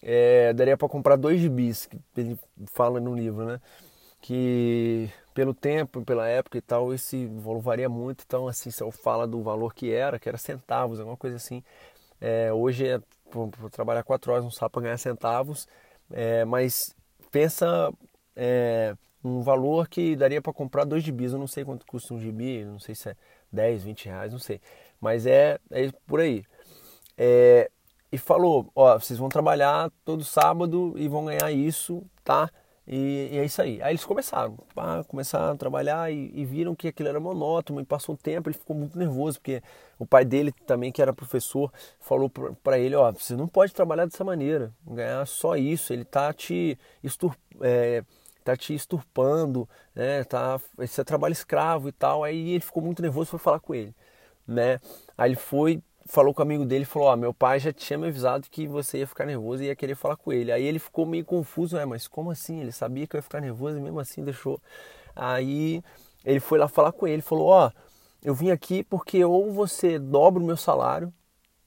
é, 0.02 0.52
daria 0.52 0.76
para 0.76 0.88
comprar 0.88 1.16
dois 1.16 1.40
gibis, 1.40 1.86
que 1.86 1.98
ele 2.16 2.38
fala 2.72 3.00
no 3.00 3.14
livro, 3.14 3.44
né? 3.44 3.60
Que 4.20 5.10
pelo 5.34 5.54
tempo, 5.54 6.04
pela 6.04 6.26
época 6.28 6.58
e 6.58 6.60
tal, 6.60 6.92
esse 6.92 7.26
valor 7.26 7.60
varia 7.60 7.88
muito. 7.88 8.24
Então, 8.26 8.48
assim, 8.48 8.70
se 8.70 8.82
eu 8.82 8.90
falo 8.90 9.26
do 9.26 9.42
valor 9.42 9.74
que 9.74 9.92
era, 9.92 10.18
que 10.18 10.28
era 10.28 10.38
centavos, 10.38 10.98
alguma 10.98 11.16
coisa 11.16 11.36
assim. 11.36 11.62
É, 12.20 12.52
hoje 12.52 12.88
é 12.88 13.00
para 13.30 13.70
trabalhar 13.70 14.02
quatro 14.02 14.32
horas, 14.32 14.44
não 14.44 14.50
sabe 14.50 14.72
para 14.72 14.82
ganhar 14.82 14.98
centavos, 14.98 15.68
é, 16.10 16.44
mas 16.44 16.94
pensa 17.30 17.92
é, 18.34 18.96
um 19.22 19.40
valor 19.42 19.88
que 19.88 20.16
daria 20.16 20.40
para 20.40 20.52
comprar 20.52 20.84
dois 20.84 21.02
gibis. 21.02 21.32
Eu 21.32 21.38
não 21.38 21.46
sei 21.46 21.64
quanto 21.64 21.86
custa 21.86 22.14
um 22.14 22.20
gibi, 22.20 22.64
não 22.64 22.78
sei 22.78 22.94
se 22.94 23.10
é 23.10 23.16
10, 23.52 23.84
20 23.84 24.06
reais, 24.06 24.32
não 24.32 24.38
sei. 24.38 24.60
Mas 25.00 25.26
é, 25.26 25.58
é 25.70 25.90
por 26.06 26.20
aí. 26.20 26.44
É, 27.16 27.70
e 28.10 28.18
falou, 28.18 28.70
ó, 28.74 28.98
vocês 28.98 29.18
vão 29.18 29.28
trabalhar 29.28 29.90
todo 30.04 30.24
sábado 30.24 30.94
e 30.96 31.08
vão 31.08 31.26
ganhar 31.26 31.52
isso, 31.52 32.02
tá? 32.24 32.50
E, 32.90 33.28
e 33.32 33.38
é 33.38 33.44
isso 33.44 33.60
aí. 33.60 33.82
Aí 33.82 33.92
eles 33.92 34.04
começaram, 34.04 34.56
pá, 34.74 35.04
começaram 35.04 35.52
a 35.52 35.56
trabalhar 35.56 36.10
e, 36.10 36.32
e, 36.34 36.42
viram 36.46 36.74
que 36.74 36.88
aquilo 36.88 37.10
era 37.10 37.20
monótono. 37.20 37.82
E 37.82 37.84
passou 37.84 38.14
um 38.14 38.16
tempo, 38.16 38.48
ele 38.48 38.56
ficou 38.56 38.74
muito 38.74 38.98
nervoso, 38.98 39.38
porque 39.38 39.62
o 39.98 40.06
pai 40.06 40.24
dele 40.24 40.52
também, 40.66 40.90
que 40.90 41.02
era 41.02 41.12
professor, 41.12 41.70
falou 42.00 42.30
para 42.62 42.78
ele, 42.78 42.94
ó, 42.94 43.12
você 43.12 43.36
não 43.36 43.46
pode 43.46 43.74
trabalhar 43.74 44.06
dessa 44.06 44.24
maneira, 44.24 44.72
ganhar 44.86 45.26
só 45.26 45.54
isso. 45.54 45.92
Ele 45.92 46.04
tá 46.04 46.32
te 46.32 46.78
estur, 47.04 47.36
é, 47.60 48.02
tá 48.52 48.56
te 48.56 48.74
esturpando, 48.74 49.68
né? 49.94 50.24
Tá, 50.24 50.60
esse 50.80 51.00
é 51.00 51.04
trabalho 51.04 51.32
escravo 51.32 51.88
e 51.88 51.92
tal. 51.92 52.24
Aí 52.24 52.50
ele 52.50 52.60
ficou 52.60 52.82
muito 52.82 53.02
nervoso, 53.02 53.30
foi 53.30 53.38
falar 53.38 53.60
com 53.60 53.74
ele, 53.74 53.94
né? 54.46 54.80
Aí 55.16 55.30
ele 55.30 55.36
foi, 55.36 55.82
falou 56.06 56.34
com 56.34 56.42
o 56.42 56.44
amigo 56.44 56.64
dele, 56.64 56.84
falou: 56.84 57.08
"Ó, 57.08 57.16
meu 57.16 57.34
pai 57.34 57.60
já 57.60 57.72
tinha 57.72 57.98
me 57.98 58.08
avisado 58.08 58.48
que 58.50 58.66
você 58.66 58.98
ia 58.98 59.06
ficar 59.06 59.26
nervoso 59.26 59.62
e 59.62 59.66
ia 59.66 59.76
querer 59.76 59.94
falar 59.96 60.16
com 60.16 60.32
ele". 60.32 60.52
Aí 60.52 60.64
ele 60.64 60.78
ficou 60.78 61.06
meio 61.06 61.24
confuso, 61.24 61.76
né? 61.76 61.84
Mas 61.84 62.08
como 62.08 62.30
assim? 62.30 62.60
Ele 62.60 62.72
sabia 62.72 63.06
que 63.06 63.16
eu 63.16 63.18
ia 63.18 63.22
ficar 63.22 63.40
nervoso 63.40 63.78
e 63.78 63.80
mesmo 63.80 64.00
assim 64.00 64.24
deixou. 64.24 64.60
Aí 65.16 65.82
ele 66.24 66.40
foi 66.40 66.58
lá 66.58 66.68
falar 66.68 66.92
com 66.92 67.06
ele, 67.06 67.22
falou: 67.22 67.48
"Ó, 67.48 67.70
eu 68.22 68.34
vim 68.34 68.50
aqui 68.50 68.82
porque 68.84 69.24
ou 69.24 69.52
você 69.52 69.98
dobra 69.98 70.42
o 70.42 70.46
meu 70.46 70.56
salário 70.56 71.12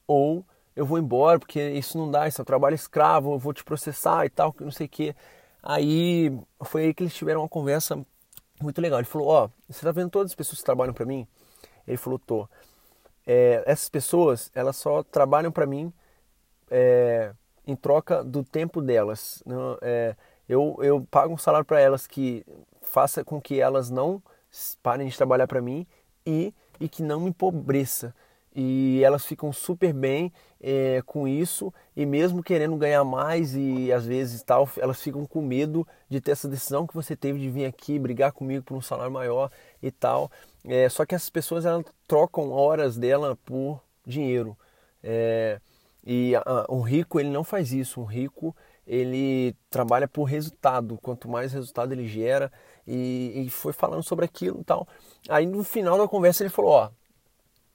ou 0.08 0.46
eu 0.76 0.86
vou 0.86 0.98
embora 1.00 1.40
porque 1.40 1.62
isso 1.72 1.98
não 1.98 2.10
dá, 2.10 2.28
isso 2.28 2.42
é 2.42 2.44
um 2.44 2.46
trabalho 2.46 2.76
escravo, 2.76 3.34
eu 3.34 3.40
vou 3.40 3.54
te 3.54 3.64
processar 3.64 4.26
e 4.26 4.30
tal, 4.30 4.54
que 4.54 4.64
não 4.64 4.72
sei 4.72 4.88
o 4.88 4.90
que. 4.90 5.16
Aí 5.62 6.36
foi 6.64 6.86
aí 6.86 6.94
que 6.94 7.04
eles 7.04 7.14
tiveram 7.14 7.42
uma 7.42 7.50
conversa 7.50 8.04
muito 8.62 8.82
legal. 8.82 9.00
Ele 9.00 9.08
falou: 9.08 9.28
Ó, 9.28 9.46
oh, 9.46 9.50
você 9.70 9.86
tá 9.86 9.92
vendo 9.92 10.10
todas 10.10 10.32
as 10.32 10.36
pessoas 10.36 10.60
que 10.60 10.66
trabalham 10.66 10.94
para 10.94 11.06
mim? 11.06 11.28
Ele 11.88 11.98
falou: 11.98 12.20
Tô. 12.20 12.48
É, 13.26 13.64
essas 13.68 13.88
pessoas, 13.88 14.52
elas 14.56 14.76
só 14.76 15.04
trabalham 15.04 15.52
para 15.52 15.68
mim 15.68 15.94
é, 16.70 17.34
em 17.68 17.76
troca 17.76 18.24
do 18.24 18.44
tempo 18.44 18.82
delas. 18.82 19.44
Não, 19.46 19.78
é, 19.82 20.16
eu, 20.50 20.78
eu 20.82 21.06
pago 21.10 21.34
um 21.34 21.38
salário 21.38 21.66
para 21.66 21.80
elas 21.80 22.08
que 22.08 22.46
faça 22.82 23.24
com 23.24 23.40
que 23.40 23.60
elas 23.60 23.90
não 23.90 24.22
parem 24.82 25.08
de 25.08 25.16
trabalhar 25.16 25.48
para 25.48 25.62
mim 25.62 25.86
e, 26.26 26.54
e 26.80 26.90
que 26.90 27.04
não 27.04 27.22
me 27.22 27.30
empobreça 27.30 28.14
e 28.56 29.02
elas 29.04 29.26
ficam 29.26 29.52
super 29.54 29.94
bem 29.94 30.32
é, 30.60 31.02
com 31.06 31.28
isso 31.28 31.74
e 31.96 32.06
mesmo 32.06 32.44
querendo 32.44 32.76
ganhar 32.76 33.04
mais 33.04 33.56
e 33.56 33.92
às 33.92 34.06
vezes 34.06 34.44
tal, 34.44 34.70
elas 34.78 35.02
ficam 35.02 35.26
com 35.26 35.42
medo 35.42 35.88
de 36.10 36.20
ter 36.20 36.32
essa 36.32 36.48
decisão 36.48 36.86
que 36.86 36.94
você 36.94 37.16
teve 37.16 37.40
de 37.40 37.50
vir 37.50 37.66
aqui 37.66 37.98
brigar 37.98 38.32
comigo 38.32 38.64
por 38.64 38.76
um 38.76 38.82
salário 38.82 39.12
maior 39.12 39.50
e 39.82 39.90
tal. 39.90 40.30
É, 40.66 40.88
só 40.90 41.06
que 41.06 41.16
essas 41.16 41.30
pessoas 41.30 41.66
elas 41.66 41.86
trocam 42.08 42.52
horas 42.52 42.98
dela 42.98 43.38
por 43.46 43.82
dinheiro. 44.06 44.58
É, 45.02 45.60
e 46.06 46.36
a, 46.36 46.66
um 46.70 46.82
rico 46.82 47.20
ele 47.20 47.30
não 47.30 47.44
faz 47.44 47.72
isso. 47.72 48.02
Um 48.02 48.06
rico 48.06 48.56
ele 48.86 49.56
trabalha 49.70 50.08
por 50.08 50.26
resultado. 50.26 51.00
Quanto 51.02 51.30
mais 51.30 51.54
resultado 51.54 51.94
ele 51.94 52.08
gera 52.08 52.52
e, 52.86 53.46
e 53.46 53.50
foi 53.50 53.74
falando 53.74 54.04
sobre 54.04 54.26
aquilo 54.26 54.62
e 54.62 54.64
tal. 54.64 54.88
Aí 55.30 55.46
no 55.46 55.64
final 55.64 55.98
da 55.98 56.08
conversa 56.08 56.44
ele 56.44 56.50
falou, 56.50 56.72
ó, 56.72 56.90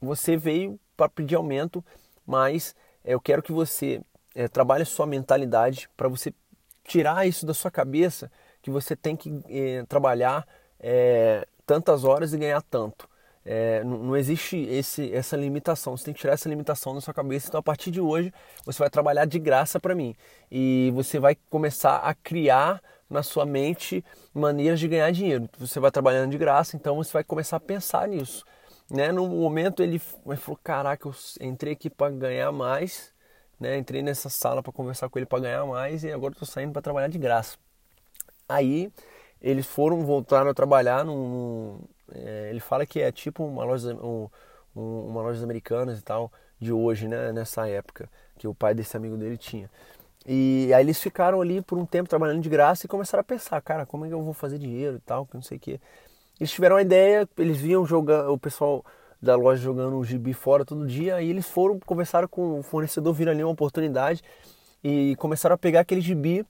você 0.06 0.36
veio 0.36 0.78
para 0.96 1.08
pedir 1.08 1.34
aumento, 1.34 1.84
mas 2.26 2.74
é, 3.04 3.14
eu 3.14 3.20
quero 3.20 3.42
que 3.42 3.52
você 3.52 4.00
é, 4.34 4.48
trabalhe 4.48 4.82
a 4.82 4.86
sua 4.86 5.06
mentalidade 5.06 5.88
para 5.96 6.08
você 6.08 6.32
tirar 6.84 7.26
isso 7.26 7.44
da 7.44 7.52
sua 7.52 7.70
cabeça 7.70 8.30
que 8.62 8.70
você 8.70 8.96
tem 8.96 9.16
que 9.16 9.42
é, 9.48 9.84
trabalhar 9.84 10.46
é, 10.80 11.46
tantas 11.66 12.04
horas 12.04 12.32
e 12.32 12.38
ganhar 12.38 12.62
tanto. 12.62 13.08
É, 13.48 13.84
não, 13.84 14.16
existe 14.16 14.56
esse, 14.56 15.12
essa 15.14 15.36
limitação, 15.36 15.96
você 15.96 16.06
tem 16.06 16.14
que 16.14 16.18
tirar 16.18 16.32
essa 16.32 16.48
limitação 16.48 16.94
da 16.94 17.00
sua 17.00 17.14
cabeça. 17.14 17.46
Então, 17.46 17.60
a 17.60 17.62
partir 17.62 17.92
de 17.92 18.00
hoje, 18.00 18.32
você 18.64 18.80
vai 18.80 18.90
trabalhar 18.90 19.24
de 19.24 19.38
graça 19.38 19.78
para 19.78 19.94
mim 19.94 20.16
e 20.50 20.90
você 20.94 21.20
vai 21.20 21.36
começar 21.48 21.98
a 21.98 22.12
criar 22.12 22.82
na 23.08 23.22
sua 23.22 23.46
mente 23.46 24.04
maneiras 24.34 24.80
de 24.80 24.88
ganhar 24.88 25.12
dinheiro. 25.12 25.48
Você 25.58 25.78
vai 25.78 25.92
trabalhando 25.92 26.32
de 26.32 26.38
graça, 26.38 26.76
então 26.76 26.96
você 26.96 27.12
vai 27.12 27.22
começar 27.22 27.58
a 27.58 27.60
pensar 27.60 28.08
nisso. 28.08 28.44
Né? 28.90 29.10
No 29.12 29.26
momento 29.28 29.82
ele 29.82 29.98
falou: 29.98 30.58
Caraca, 30.62 31.08
eu 31.08 31.14
entrei 31.40 31.72
aqui 31.72 31.90
para 31.90 32.10
ganhar 32.12 32.52
mais, 32.52 33.12
né? 33.58 33.76
entrei 33.76 34.02
nessa 34.02 34.28
sala 34.28 34.62
para 34.62 34.72
conversar 34.72 35.08
com 35.08 35.18
ele 35.18 35.26
para 35.26 35.40
ganhar 35.40 35.66
mais 35.66 36.04
e 36.04 36.12
agora 36.12 36.32
estou 36.32 36.46
saindo 36.46 36.72
para 36.72 36.82
trabalhar 36.82 37.08
de 37.08 37.18
graça. 37.18 37.56
Aí 38.48 38.92
eles 39.40 39.66
foram, 39.66 40.04
voltaram 40.04 40.50
a 40.50 40.54
trabalhar 40.54 41.04
num. 41.04 41.80
É, 42.12 42.48
ele 42.50 42.60
fala 42.60 42.86
que 42.86 43.00
é 43.00 43.10
tipo 43.10 43.44
uma 43.44 43.64
loja, 43.64 43.92
um, 43.94 44.28
uma 44.74 45.22
loja 45.22 45.42
americanas 45.42 45.98
e 45.98 46.02
tal, 46.02 46.30
de 46.58 46.72
hoje, 46.72 47.08
né? 47.08 47.32
nessa 47.32 47.68
época, 47.68 48.08
que 48.38 48.46
o 48.46 48.54
pai 48.54 48.74
desse 48.74 48.96
amigo 48.96 49.16
dele 49.16 49.36
tinha. 49.36 49.68
E 50.26 50.72
aí 50.74 50.82
eles 50.84 51.00
ficaram 51.00 51.40
ali 51.40 51.60
por 51.62 51.78
um 51.78 51.86
tempo 51.86 52.08
trabalhando 52.08 52.40
de 52.42 52.48
graça 52.48 52.86
e 52.86 52.88
começaram 52.88 53.20
a 53.20 53.24
pensar, 53.24 53.60
cara, 53.62 53.86
como 53.86 54.04
é 54.04 54.08
que 54.08 54.14
eu 54.14 54.22
vou 54.22 54.34
fazer 54.34 54.58
dinheiro 54.58 54.96
e 54.96 55.00
tal, 55.00 55.26
que 55.26 55.34
não 55.34 55.42
sei 55.42 55.56
o 55.56 55.60
que. 55.60 55.80
Eles 56.38 56.50
tiveram 56.50 56.76
uma 56.76 56.82
ideia, 56.82 57.28
eles 57.38 57.58
viam 57.58 57.86
jogar 57.86 58.30
o 58.30 58.38
pessoal 58.38 58.84
da 59.20 59.34
loja 59.34 59.62
jogando 59.62 59.96
o 59.96 60.04
gibi 60.04 60.32
fora 60.34 60.64
todo 60.64 60.86
dia, 60.86 61.22
e 61.22 61.30
eles 61.30 61.46
foram, 61.46 61.80
conversaram 61.80 62.28
com 62.28 62.60
o 62.60 62.62
fornecedor, 62.62 63.14
viram 63.14 63.32
ali 63.32 63.42
uma 63.42 63.52
oportunidade 63.52 64.22
e 64.84 65.16
começaram 65.16 65.54
a 65.54 65.58
pegar 65.58 65.80
aquele 65.80 66.00
gibi, 66.00 66.44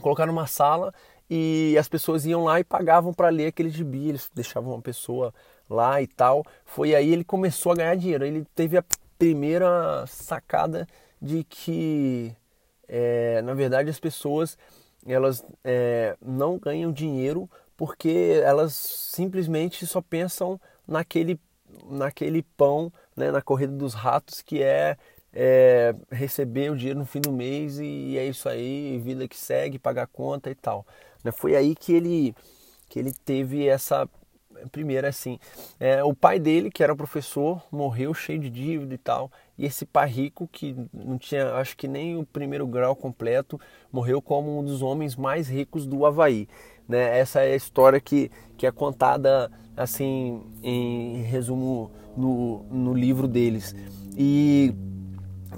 colocar 0.00 0.26
numa 0.26 0.46
sala 0.46 0.92
e 1.30 1.76
as 1.78 1.88
pessoas 1.88 2.24
iam 2.24 2.44
lá 2.44 2.58
e 2.58 2.64
pagavam 2.64 3.12
para 3.12 3.28
ler 3.28 3.48
aquele 3.48 3.68
gibi, 3.68 4.08
eles 4.08 4.30
deixavam 4.34 4.72
uma 4.72 4.80
pessoa 4.80 5.32
lá 5.68 6.00
e 6.00 6.06
tal. 6.06 6.42
Foi 6.64 6.94
aí 6.94 7.12
ele 7.12 7.24
começou 7.24 7.72
a 7.72 7.74
ganhar 7.74 7.94
dinheiro. 7.96 8.24
Ele 8.24 8.46
teve 8.54 8.78
a 8.78 8.84
primeira 9.18 10.06
sacada 10.06 10.86
de 11.20 11.44
que 11.44 12.34
é, 12.88 13.42
na 13.42 13.52
verdade 13.52 13.90
as 13.90 14.00
pessoas 14.00 14.56
elas 15.06 15.44
é, 15.62 16.16
não 16.20 16.58
ganham 16.58 16.90
dinheiro 16.90 17.48
porque 17.78 18.42
elas 18.44 18.74
simplesmente 18.74 19.86
só 19.86 20.02
pensam 20.02 20.60
naquele, 20.86 21.40
naquele 21.88 22.42
pão, 22.42 22.92
né, 23.16 23.30
na 23.30 23.40
corrida 23.40 23.72
dos 23.72 23.94
ratos, 23.94 24.42
que 24.42 24.60
é, 24.60 24.96
é, 25.32 25.94
receber 26.10 26.72
o 26.72 26.76
dinheiro 26.76 26.98
no 26.98 27.06
fim 27.06 27.20
do 27.20 27.32
mês 27.32 27.78
e 27.78 28.18
é 28.18 28.26
isso 28.26 28.48
aí, 28.48 28.98
vida 28.98 29.28
que 29.28 29.36
segue, 29.36 29.78
pagar 29.78 30.08
conta 30.08 30.50
e 30.50 30.56
tal. 30.56 30.84
Né? 31.22 31.30
Foi 31.30 31.54
aí 31.54 31.76
que 31.76 31.92
ele, 31.92 32.34
que 32.88 32.98
ele 32.98 33.12
teve 33.24 33.68
essa 33.68 34.08
primeira 34.72 35.08
assim. 35.08 35.38
É, 35.78 36.02
o 36.02 36.12
pai 36.12 36.40
dele, 36.40 36.72
que 36.72 36.82
era 36.82 36.96
professor, 36.96 37.62
morreu 37.70 38.12
cheio 38.12 38.40
de 38.40 38.50
dívida 38.50 38.92
e 38.92 38.98
tal. 38.98 39.30
E 39.56 39.64
esse 39.64 39.86
pai 39.86 40.08
rico, 40.08 40.48
que 40.48 40.74
não 40.92 41.16
tinha, 41.16 41.54
acho 41.54 41.76
que 41.76 41.86
nem 41.86 42.16
o 42.16 42.26
primeiro 42.26 42.66
grau 42.66 42.96
completo, 42.96 43.60
morreu 43.92 44.20
como 44.20 44.58
um 44.58 44.64
dos 44.64 44.82
homens 44.82 45.14
mais 45.14 45.48
ricos 45.48 45.86
do 45.86 46.04
Havaí. 46.04 46.48
Né? 46.88 47.18
Essa 47.18 47.42
é 47.42 47.52
a 47.52 47.56
história 47.56 48.00
que, 48.00 48.30
que 48.56 48.66
é 48.66 48.72
contada 48.72 49.50
assim 49.76 50.42
em 50.62 51.22
resumo 51.22 51.90
no, 52.16 52.64
no 52.64 52.94
livro 52.94 53.28
deles. 53.28 53.74
E, 54.16 54.74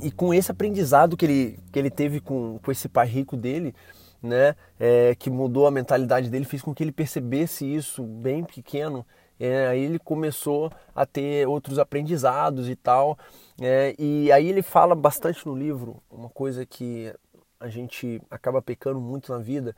e 0.02 0.10
com 0.10 0.34
esse 0.34 0.50
aprendizado 0.50 1.16
que 1.16 1.24
ele, 1.24 1.58
que 1.72 1.78
ele 1.78 1.90
teve 1.90 2.20
com, 2.20 2.58
com 2.62 2.70
esse 2.70 2.88
pai 2.88 3.06
rico 3.06 3.36
dele, 3.36 3.74
né, 4.22 4.54
é, 4.78 5.14
que 5.14 5.30
mudou 5.30 5.66
a 5.66 5.70
mentalidade 5.70 6.28
dele, 6.28 6.44
fez 6.44 6.60
com 6.60 6.74
que 6.74 6.82
ele 6.84 6.92
percebesse 6.92 7.64
isso 7.64 8.02
bem 8.02 8.44
pequeno. 8.44 9.06
É, 9.38 9.68
aí 9.68 9.82
ele 9.82 9.98
começou 9.98 10.70
a 10.94 11.06
ter 11.06 11.48
outros 11.48 11.78
aprendizados 11.78 12.68
e 12.68 12.76
tal. 12.76 13.18
É, 13.58 13.94
e 13.98 14.30
aí 14.30 14.46
ele 14.46 14.60
fala 14.60 14.94
bastante 14.94 15.46
no 15.46 15.56
livro, 15.56 16.02
uma 16.10 16.28
coisa 16.28 16.66
que 16.66 17.10
a 17.58 17.68
gente 17.68 18.20
acaba 18.30 18.60
pecando 18.60 19.00
muito 19.00 19.32
na 19.32 19.38
vida, 19.38 19.74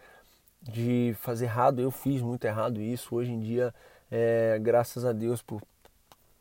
de 0.62 1.14
fazer 1.20 1.46
errado. 1.46 1.80
Eu 1.80 1.90
fiz 1.90 2.22
muito 2.22 2.44
errado 2.44 2.80
isso. 2.80 3.14
Hoje 3.14 3.32
em 3.32 3.40
dia, 3.40 3.74
é, 4.10 4.58
graças 4.60 5.04
a 5.04 5.12
Deus 5.12 5.42
por 5.42 5.62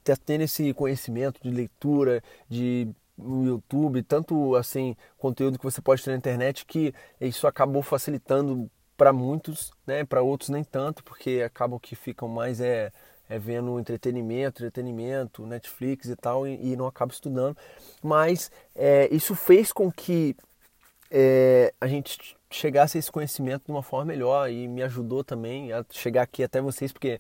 ter 0.04 0.18
tendo 0.18 0.42
esse 0.42 0.74
conhecimento 0.74 1.40
de 1.42 1.50
leitura, 1.50 2.24
de 2.50 2.88
no 3.18 3.46
YouTube, 3.46 4.02
tanto 4.04 4.56
assim 4.56 4.96
conteúdo 5.18 5.58
que 5.58 5.64
você 5.64 5.82
pode 5.82 6.04
ter 6.04 6.12
na 6.12 6.18
internet 6.18 6.66
que 6.66 6.94
isso 7.20 7.46
acabou 7.46 7.84
facilitando 7.84 8.70
para 8.98 9.14
muitos, 9.14 9.72
né? 9.86 10.04
Para 10.04 10.22
outros 10.22 10.50
nem 10.50 10.64
tanto, 10.64 11.04
porque 11.04 11.42
acabam 11.46 11.80
que 11.80 11.96
ficam 11.96 12.28
mais 12.28 12.60
é, 12.60 12.92
é 13.30 13.40
vendo 13.40 13.80
entretenimento, 13.80 14.62
entretenimento, 14.62 15.46
Netflix 15.46 16.08
e 16.08 16.16
tal 16.16 16.48
e, 16.48 16.72
e 16.72 16.76
não 16.76 16.88
acabam 16.88 17.14
estudando. 17.14 17.58
Mas 18.02 18.52
é, 18.76 19.08
isso 19.12 19.36
fez 19.36 19.72
com 19.72 19.92
que 19.92 20.36
é, 21.10 21.74
a 21.80 21.88
gente 21.88 22.36
chegasse 22.52 22.98
a 22.98 23.00
esse 23.00 23.12
conhecimento 23.12 23.66
de 23.66 23.72
uma 23.72 23.82
forma 23.82 24.06
melhor 24.06 24.50
e 24.52 24.68
me 24.68 24.84
ajudou 24.84 25.24
também 25.24 25.72
a 25.72 25.84
chegar 25.90 26.24
aqui 26.24 26.44
até 26.44 26.62
vocês, 26.62 26.92
porque 26.92 27.20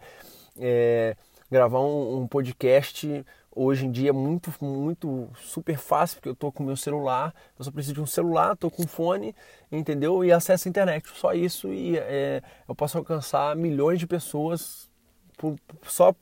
é, 0.59 1.15
gravar 1.50 1.79
um, 1.79 2.21
um 2.21 2.27
podcast 2.27 3.25
hoje 3.53 3.85
em 3.85 3.91
dia 3.91 4.09
é 4.09 4.13
muito, 4.13 4.53
muito 4.61 5.29
super 5.35 5.77
fácil, 5.77 6.17
porque 6.17 6.29
eu 6.29 6.33
estou 6.33 6.51
com 6.51 6.63
meu 6.63 6.77
celular, 6.77 7.33
eu 7.57 7.65
só 7.65 7.71
preciso 7.71 7.95
de 7.95 8.01
um 8.01 8.05
celular, 8.05 8.53
estou 8.53 8.71
com 8.71 8.83
um 8.83 8.88
fone, 8.88 9.35
entendeu? 9.71 10.23
E 10.23 10.31
acesso 10.31 10.67
à 10.67 10.69
internet. 10.69 11.07
Só 11.15 11.33
isso 11.33 11.67
e 11.67 11.97
é, 11.97 12.41
eu 12.67 12.73
posso 12.73 12.97
alcançar 12.97 13.55
milhões 13.55 14.00
de 14.00 14.07
pessoas 14.07 14.89
por, 15.38 15.55
só 15.83 16.13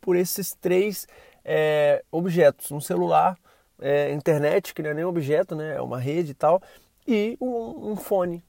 por 0.00 0.16
esses 0.16 0.54
três 0.54 1.06
é, 1.44 2.04
objetos. 2.10 2.70
Um 2.70 2.80
celular, 2.80 3.36
é, 3.80 4.12
internet, 4.12 4.72
que 4.74 4.82
não 4.82 4.90
é 4.90 4.94
nem 4.94 5.04
objeto, 5.04 5.56
né? 5.56 5.76
É 5.76 5.80
uma 5.80 5.98
rede 5.98 6.32
e 6.32 6.34
tal, 6.34 6.62
e 7.06 7.36
um, 7.40 7.92
um 7.92 7.96
fone. 7.96 8.42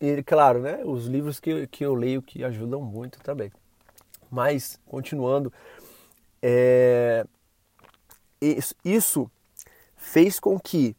E, 0.00 0.22
claro, 0.22 0.60
né? 0.60 0.80
Os 0.84 1.06
livros 1.06 1.40
que, 1.40 1.66
que 1.66 1.84
eu 1.84 1.94
leio 1.94 2.22
que 2.22 2.44
ajudam 2.44 2.80
muito 2.80 3.18
também. 3.20 3.50
Mas, 4.30 4.78
continuando, 4.86 5.52
é, 6.42 7.26
isso 8.84 9.30
fez 9.96 10.38
com 10.38 10.58
que 10.58 10.96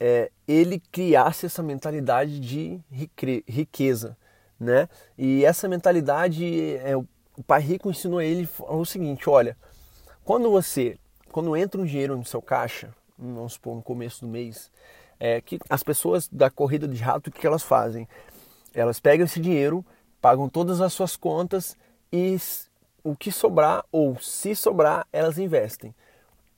é, 0.00 0.30
ele 0.46 0.82
criasse 0.90 1.46
essa 1.46 1.62
mentalidade 1.62 2.40
de 2.40 2.80
riqueza, 3.46 4.16
né? 4.58 4.88
E 5.16 5.44
essa 5.44 5.68
mentalidade, 5.68 6.76
é, 6.76 6.96
o 6.96 7.42
pai 7.46 7.60
rico 7.60 7.90
ensinou 7.90 8.20
ele 8.20 8.48
o 8.58 8.84
seguinte: 8.84 9.28
olha, 9.28 9.56
quando 10.24 10.50
você, 10.50 10.98
quando 11.30 11.56
entra 11.56 11.80
um 11.80 11.84
dinheiro 11.84 12.16
no 12.16 12.24
seu 12.24 12.42
caixa, 12.42 12.92
vamos 13.18 13.54
supor 13.54 13.76
no 13.76 13.82
começo 13.82 14.22
do 14.22 14.30
mês, 14.30 14.70
é, 15.24 15.40
que 15.40 15.58
as 15.70 15.82
pessoas 15.82 16.28
da 16.28 16.50
corrida 16.50 16.86
de 16.86 17.02
rato, 17.02 17.28
o 17.28 17.32
que 17.32 17.46
elas 17.46 17.62
fazem? 17.62 18.06
Elas 18.74 19.00
pegam 19.00 19.24
esse 19.24 19.40
dinheiro, 19.40 19.82
pagam 20.20 20.50
todas 20.50 20.82
as 20.82 20.92
suas 20.92 21.16
contas 21.16 21.76
e 22.12 22.36
o 23.02 23.16
que 23.16 23.32
sobrar 23.32 23.84
ou 23.90 24.18
se 24.20 24.54
sobrar, 24.54 25.06
elas 25.10 25.38
investem 25.38 25.94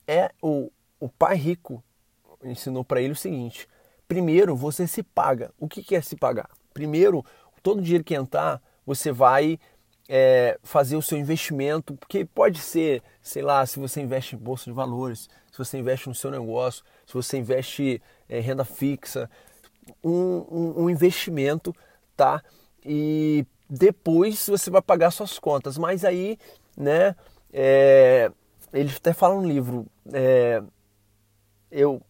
é 0.06 0.32
o, 0.42 0.70
o 0.98 1.08
pai 1.08 1.36
rico 1.36 1.80
ensinou 2.42 2.84
para 2.84 3.00
ele 3.00 3.12
o 3.12 3.16
seguinte: 3.16 3.68
primeiro 4.08 4.56
você 4.56 4.84
se 4.84 5.02
paga. 5.02 5.52
O 5.60 5.68
que, 5.68 5.80
que 5.80 5.94
é 5.94 6.00
se 6.00 6.16
pagar? 6.16 6.48
Primeiro, 6.74 7.24
todo 7.62 7.80
dinheiro 7.80 8.02
que 8.02 8.16
entrar, 8.16 8.60
você 8.84 9.12
vai 9.12 9.60
é, 10.08 10.58
fazer 10.64 10.96
o 10.96 11.02
seu 11.02 11.16
investimento, 11.16 11.94
porque 11.94 12.24
pode 12.24 12.58
ser, 12.58 13.00
sei 13.22 13.42
lá, 13.42 13.64
se 13.64 13.78
você 13.78 14.00
investe 14.00 14.34
em 14.34 14.38
bolsa 14.38 14.64
de 14.64 14.72
valores, 14.72 15.28
se 15.52 15.58
você 15.58 15.78
investe 15.78 16.08
no 16.08 16.14
seu 16.14 16.30
negócio, 16.30 16.84
se 17.06 17.14
você 17.14 17.38
investe 17.38 18.02
em 18.28 18.40
renda 18.40 18.64
fixa, 18.64 19.30
um, 20.02 20.44
um, 20.50 20.84
um 20.84 20.90
investimento, 20.90 21.74
tá? 22.16 22.42
E 22.84 23.44
depois 23.68 24.46
você 24.46 24.70
vai 24.70 24.82
pagar 24.82 25.10
suas 25.10 25.38
contas. 25.38 25.76
Mas 25.78 26.04
aí, 26.04 26.38
né? 26.76 27.14
É, 27.52 28.30
ele 28.72 28.92
até 28.94 29.12
fala 29.12 29.34
no 29.40 29.46
livro, 29.46 29.86
é, 30.12 30.62
eu 31.70 32.02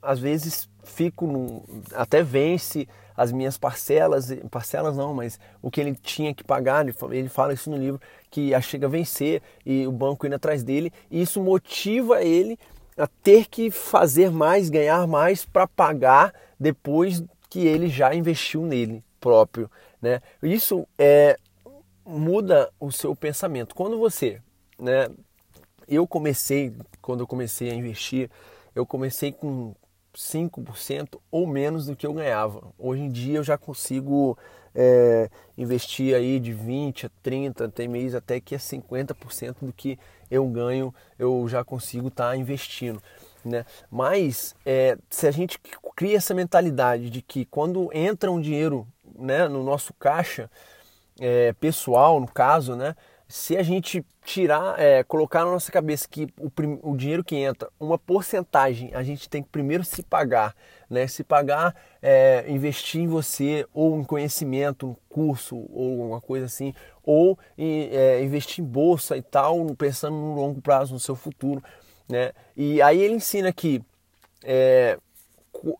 às 0.00 0.18
vezes 0.18 0.68
fico 0.84 1.64
até 1.92 2.22
vence 2.22 2.88
as 3.16 3.32
minhas 3.32 3.58
parcelas, 3.58 4.32
parcelas 4.50 4.96
não, 4.96 5.12
mas 5.12 5.40
o 5.60 5.70
que 5.70 5.80
ele 5.80 5.94
tinha 5.94 6.34
que 6.34 6.44
pagar, 6.44 6.86
ele 7.10 7.28
fala 7.28 7.52
isso 7.52 7.70
no 7.70 7.76
livro, 7.76 8.00
que 8.30 8.58
chega 8.60 8.86
a 8.86 8.90
vencer 8.90 9.42
e 9.64 9.86
o 9.86 9.92
banco 9.92 10.26
indo 10.26 10.36
atrás 10.36 10.62
dele, 10.62 10.92
e 11.10 11.22
isso 11.22 11.42
motiva 11.42 12.22
ele 12.22 12.58
a 12.96 13.06
ter 13.06 13.46
que 13.46 13.70
fazer 13.70 14.30
mais, 14.30 14.70
ganhar 14.70 15.06
mais 15.06 15.44
para 15.44 15.66
pagar 15.66 16.32
depois 16.58 17.22
que 17.50 17.66
ele 17.66 17.88
já 17.88 18.14
investiu 18.14 18.62
nele 18.62 19.04
próprio, 19.20 19.70
né? 20.00 20.20
Isso 20.42 20.86
é 20.98 21.36
muda 22.04 22.70
o 22.78 22.90
seu 22.92 23.14
pensamento. 23.14 23.74
Quando 23.74 23.98
você, 23.98 24.40
né, 24.78 25.08
eu 25.88 26.06
comecei, 26.06 26.72
quando 27.02 27.20
eu 27.20 27.26
comecei 27.26 27.70
a 27.70 27.74
investir, 27.74 28.30
eu 28.74 28.86
comecei 28.86 29.32
com 29.32 29.74
5% 30.14 31.18
ou 31.30 31.46
menos 31.46 31.86
do 31.86 31.96
que 31.96 32.06
eu 32.06 32.12
ganhava. 32.12 32.72
Hoje 32.78 33.02
em 33.02 33.10
dia 33.10 33.38
eu 33.38 33.44
já 33.44 33.58
consigo 33.58 34.38
é, 34.76 35.30
investir 35.56 36.14
aí 36.14 36.38
de 36.38 36.52
20 36.52 37.06
a 37.06 37.10
30, 37.22 37.68
tem 37.70 37.88
mês 37.88 38.14
até 38.14 38.38
que 38.38 38.54
é 38.54 38.58
50% 38.58 39.56
do 39.62 39.72
que 39.72 39.98
eu 40.30 40.46
ganho, 40.46 40.94
eu 41.18 41.48
já 41.48 41.64
consigo 41.64 42.08
estar 42.08 42.30
tá 42.30 42.36
investindo. 42.36 43.02
Né? 43.42 43.64
Mas 43.90 44.54
é, 44.66 44.98
se 45.08 45.26
a 45.26 45.30
gente 45.30 45.58
cria 45.94 46.16
essa 46.18 46.34
mentalidade 46.34 47.08
de 47.08 47.22
que 47.22 47.44
quando 47.46 47.88
entra 47.94 48.30
um 48.30 48.40
dinheiro 48.40 48.86
né, 49.18 49.48
no 49.48 49.62
nosso 49.64 49.94
caixa 49.94 50.50
é, 51.18 51.54
pessoal, 51.54 52.20
no 52.20 52.26
caso, 52.26 52.76
né, 52.76 52.94
se 53.28 53.56
a 53.56 53.62
gente 53.62 54.04
tirar, 54.24 54.78
é, 54.78 55.02
colocar 55.02 55.44
na 55.44 55.52
nossa 55.52 55.72
cabeça 55.72 56.06
que 56.08 56.28
o, 56.38 56.50
o, 56.82 56.96
dinheiro 56.96 57.24
que 57.24 57.36
entra, 57.36 57.68
uma 57.78 57.98
porcentagem, 57.98 58.90
a 58.94 59.02
gente 59.02 59.28
tem 59.28 59.42
que 59.42 59.48
primeiro 59.48 59.84
se 59.84 60.02
pagar, 60.02 60.54
né? 60.88 61.06
Se 61.06 61.24
pagar, 61.24 61.74
é, 62.00 62.44
investir 62.48 63.00
em 63.00 63.06
você, 63.06 63.66
ou 63.72 63.98
em 63.98 64.04
conhecimento, 64.04 64.88
um 64.88 64.96
curso, 65.08 65.56
ou 65.70 66.02
alguma 66.02 66.20
coisa 66.20 66.46
assim, 66.46 66.74
ou 67.02 67.38
em, 67.56 67.88
é, 67.92 68.22
investir 68.22 68.64
em 68.64 68.66
bolsa 68.66 69.16
e 69.16 69.22
tal, 69.22 69.74
pensando 69.74 70.16
no 70.16 70.34
longo 70.34 70.60
prazo, 70.60 70.94
no 70.94 71.00
seu 71.00 71.16
futuro, 71.16 71.62
né? 72.08 72.32
E 72.56 72.80
aí 72.82 73.00
ele 73.00 73.14
ensina 73.14 73.52
que 73.52 73.82
é, 74.44 74.98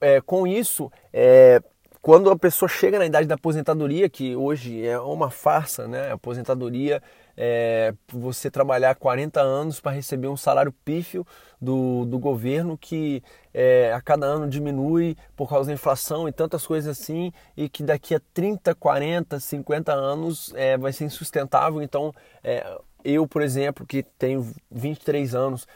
é, 0.00 0.20
com 0.20 0.46
isso, 0.46 0.90
é, 1.12 1.60
quando 2.00 2.30
a 2.30 2.38
pessoa 2.38 2.68
chega 2.68 2.98
na 2.98 3.06
idade 3.06 3.26
da 3.26 3.34
aposentadoria, 3.34 4.08
que 4.08 4.36
hoje 4.36 4.86
é 4.86 4.98
uma 4.98 5.30
farsa, 5.30 5.88
né? 5.88 6.10
A 6.10 6.14
aposentadoria 6.14 7.02
é 7.36 7.92
você 8.12 8.50
trabalhar 8.50 8.94
40 8.94 9.40
anos 9.40 9.80
para 9.80 9.92
receber 9.92 10.28
um 10.28 10.36
salário 10.36 10.72
pífio 10.84 11.26
do, 11.60 12.04
do 12.06 12.18
governo 12.18 12.78
que 12.78 13.22
é, 13.52 13.92
a 13.92 14.00
cada 14.00 14.26
ano 14.26 14.48
diminui 14.48 15.16
por 15.34 15.48
causa 15.48 15.68
da 15.68 15.74
inflação 15.74 16.28
e 16.28 16.32
tantas 16.32 16.66
coisas 16.66 16.98
assim, 16.98 17.32
e 17.56 17.68
que 17.68 17.82
daqui 17.82 18.14
a 18.14 18.20
30, 18.32 18.74
40, 18.74 19.38
50 19.38 19.92
anos 19.92 20.52
é, 20.54 20.76
vai 20.76 20.92
ser 20.92 21.04
insustentável. 21.04 21.82
Então, 21.82 22.14
é, 22.42 22.78
eu, 23.04 23.26
por 23.26 23.42
exemplo, 23.42 23.86
que 23.86 24.02
tenho 24.02 24.50
23 24.70 25.34
anos, 25.34 25.66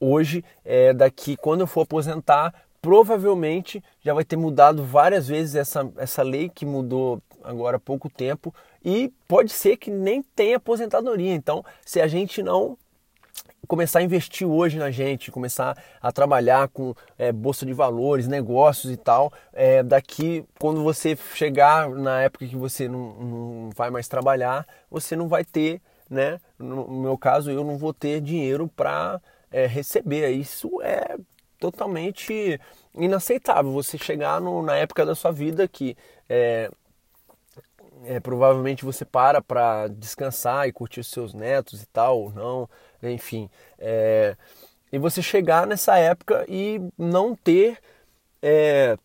hoje, 0.00 0.44
é, 0.64 0.92
daqui 0.92 1.36
quando 1.36 1.62
eu 1.62 1.66
for 1.66 1.82
aposentar, 1.82 2.54
provavelmente 2.80 3.82
já 4.00 4.14
vai 4.14 4.24
ter 4.24 4.36
mudado 4.36 4.84
várias 4.84 5.28
vezes 5.28 5.54
essa, 5.54 5.90
essa 5.96 6.22
lei 6.22 6.48
que 6.48 6.64
mudou 6.64 7.20
agora 7.42 7.76
há 7.76 7.80
pouco 7.80 8.08
tempo 8.08 8.54
e 8.84 9.12
pode 9.26 9.52
ser 9.52 9.76
que 9.76 9.90
nem 9.90 10.22
tenha 10.22 10.56
aposentadoria. 10.56 11.34
Então, 11.34 11.64
se 11.84 12.00
a 12.00 12.06
gente 12.06 12.42
não 12.42 12.76
começar 13.66 13.98
a 13.98 14.02
investir 14.02 14.46
hoje 14.46 14.78
na 14.78 14.90
gente, 14.90 15.30
começar 15.30 15.76
a 16.00 16.10
trabalhar 16.10 16.68
com 16.68 16.94
é, 17.18 17.30
bolsa 17.30 17.66
de 17.66 17.72
valores, 17.72 18.26
negócios 18.26 18.90
e 18.90 18.96
tal, 18.96 19.32
é, 19.52 19.82
daqui 19.82 20.44
quando 20.58 20.82
você 20.82 21.16
chegar 21.34 21.90
na 21.90 22.22
época 22.22 22.46
que 22.46 22.56
você 22.56 22.88
não, 22.88 23.14
não 23.14 23.70
vai 23.76 23.90
mais 23.90 24.08
trabalhar, 24.08 24.66
você 24.90 25.14
não 25.14 25.28
vai 25.28 25.44
ter, 25.44 25.82
né? 26.08 26.40
No 26.58 26.88
meu 26.88 27.18
caso, 27.18 27.50
eu 27.50 27.62
não 27.62 27.76
vou 27.76 27.92
ter 27.92 28.20
dinheiro 28.20 28.68
para 28.68 29.20
é, 29.50 29.66
receber. 29.66 30.30
Isso 30.30 30.80
é 30.82 31.18
totalmente 31.58 32.58
inaceitável. 32.94 33.72
Você 33.72 33.98
chegar 33.98 34.40
no, 34.40 34.62
na 34.62 34.76
época 34.76 35.04
da 35.04 35.14
sua 35.14 35.30
vida 35.30 35.68
que 35.68 35.96
é, 36.28 36.70
é, 38.04 38.20
provavelmente 38.20 38.84
você 38.84 39.04
para 39.04 39.40
para 39.40 39.88
descansar 39.88 40.68
e 40.68 40.72
curtir 40.72 41.00
os 41.00 41.10
seus 41.10 41.34
netos 41.34 41.82
e 41.82 41.86
tal, 41.86 42.20
ou 42.20 42.32
não, 42.32 42.68
enfim. 43.02 43.50
É, 43.78 44.36
e 44.92 44.98
você 44.98 45.22
chegar 45.22 45.66
nessa 45.66 45.98
época 45.98 46.44
e 46.48 46.80
não 46.96 47.34
ter. 47.34 47.78
É, 48.42 48.96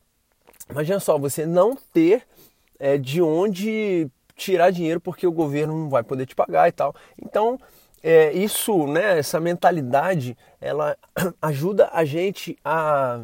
imagina 0.69 0.99
só, 0.99 1.17
você 1.17 1.45
não 1.45 1.75
ter 1.75 2.23
é, 2.79 2.97
de 2.97 3.21
onde 3.21 4.09
tirar 4.35 4.71
dinheiro 4.71 4.99
porque 4.99 5.27
o 5.27 5.31
governo 5.31 5.77
não 5.77 5.89
vai 5.89 6.03
poder 6.03 6.25
te 6.25 6.35
pagar 6.35 6.67
e 6.67 6.71
tal. 6.71 6.95
Então, 7.21 7.59
é, 8.01 8.31
isso, 8.33 8.87
né, 8.87 9.19
essa 9.19 9.39
mentalidade, 9.39 10.37
ela 10.59 10.97
ajuda 11.41 11.89
a 11.93 12.03
gente 12.03 12.57
a, 12.63 13.23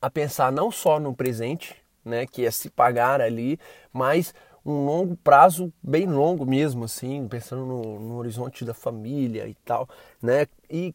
a 0.00 0.10
pensar 0.10 0.50
não 0.50 0.70
só 0.70 0.98
no 0.98 1.14
presente, 1.14 1.76
né, 2.04 2.26
que 2.26 2.44
é 2.44 2.50
se 2.50 2.70
pagar 2.70 3.20
ali, 3.20 3.58
mas 3.92 4.34
um 4.64 4.86
longo 4.86 5.16
prazo, 5.16 5.72
bem 5.82 6.06
longo 6.06 6.46
mesmo, 6.46 6.84
assim, 6.84 7.28
pensando 7.28 7.66
no, 7.66 8.00
no 8.00 8.16
horizonte 8.16 8.64
da 8.64 8.72
família 8.72 9.46
e 9.46 9.54
tal, 9.64 9.88
né, 10.22 10.46
e 10.70 10.94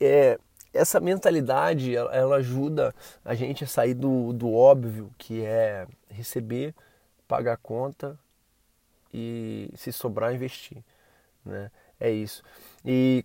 é, 0.00 0.38
essa 0.72 1.00
mentalidade, 1.00 1.96
ela, 1.96 2.14
ela 2.14 2.36
ajuda 2.36 2.94
a 3.24 3.34
gente 3.34 3.64
a 3.64 3.66
sair 3.66 3.94
do, 3.94 4.32
do 4.32 4.52
óbvio, 4.52 5.10
que 5.16 5.42
é 5.42 5.86
receber, 6.10 6.74
pagar 7.26 7.54
a 7.54 7.58
conta 7.58 8.18
e 9.12 9.70
se 9.74 9.92
sobrar 9.92 10.34
investir, 10.34 10.84
né, 11.44 11.70
é 11.98 12.10
isso. 12.10 12.42
E 12.84 13.24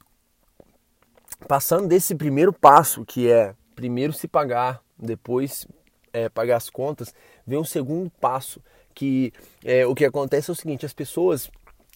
passando 1.47 1.87
desse 1.87 2.15
primeiro 2.15 2.53
passo, 2.53 3.05
que 3.05 3.29
é 3.29 3.53
primeiro 3.75 4.13
se 4.13 4.27
pagar, 4.27 4.81
depois 4.97 5.67
é, 6.13 6.29
pagar 6.29 6.57
as 6.57 6.69
contas, 6.69 7.13
vem 7.45 7.59
um 7.59 7.65
segundo 7.65 8.09
passo, 8.09 8.61
que 8.93 9.33
é, 9.63 9.85
o 9.85 9.95
que 9.95 10.05
acontece 10.05 10.49
é 10.49 10.53
o 10.53 10.55
seguinte, 10.55 10.85
as 10.85 10.93
pessoas 10.93 11.49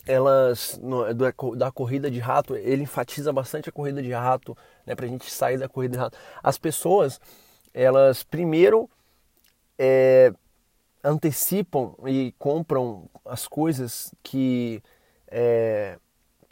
elas 0.07 0.79
no, 0.81 1.13
da 1.55 1.71
corrida 1.71 2.10
de 2.10 2.19
rato, 2.19 2.55
ele 2.55 2.83
enfatiza 2.83 3.33
bastante 3.33 3.67
a 3.67 3.71
corrida 3.71 4.01
de 4.01 4.12
rato, 4.12 4.57
né, 4.86 4.95
a 4.97 5.05
gente 5.05 5.29
sair 5.29 5.57
da 5.57 5.67
corrida 5.67 5.97
de 5.97 5.99
rato. 5.99 6.17
As 6.41 6.57
pessoas, 6.57 7.19
elas 7.73 8.23
primeiro 8.23 8.89
é, 9.77 10.33
antecipam 11.03 11.93
e 12.07 12.33
compram 12.39 13.10
as 13.25 13.47
coisas 13.47 14.13
que 14.23 14.81
é, 15.27 15.99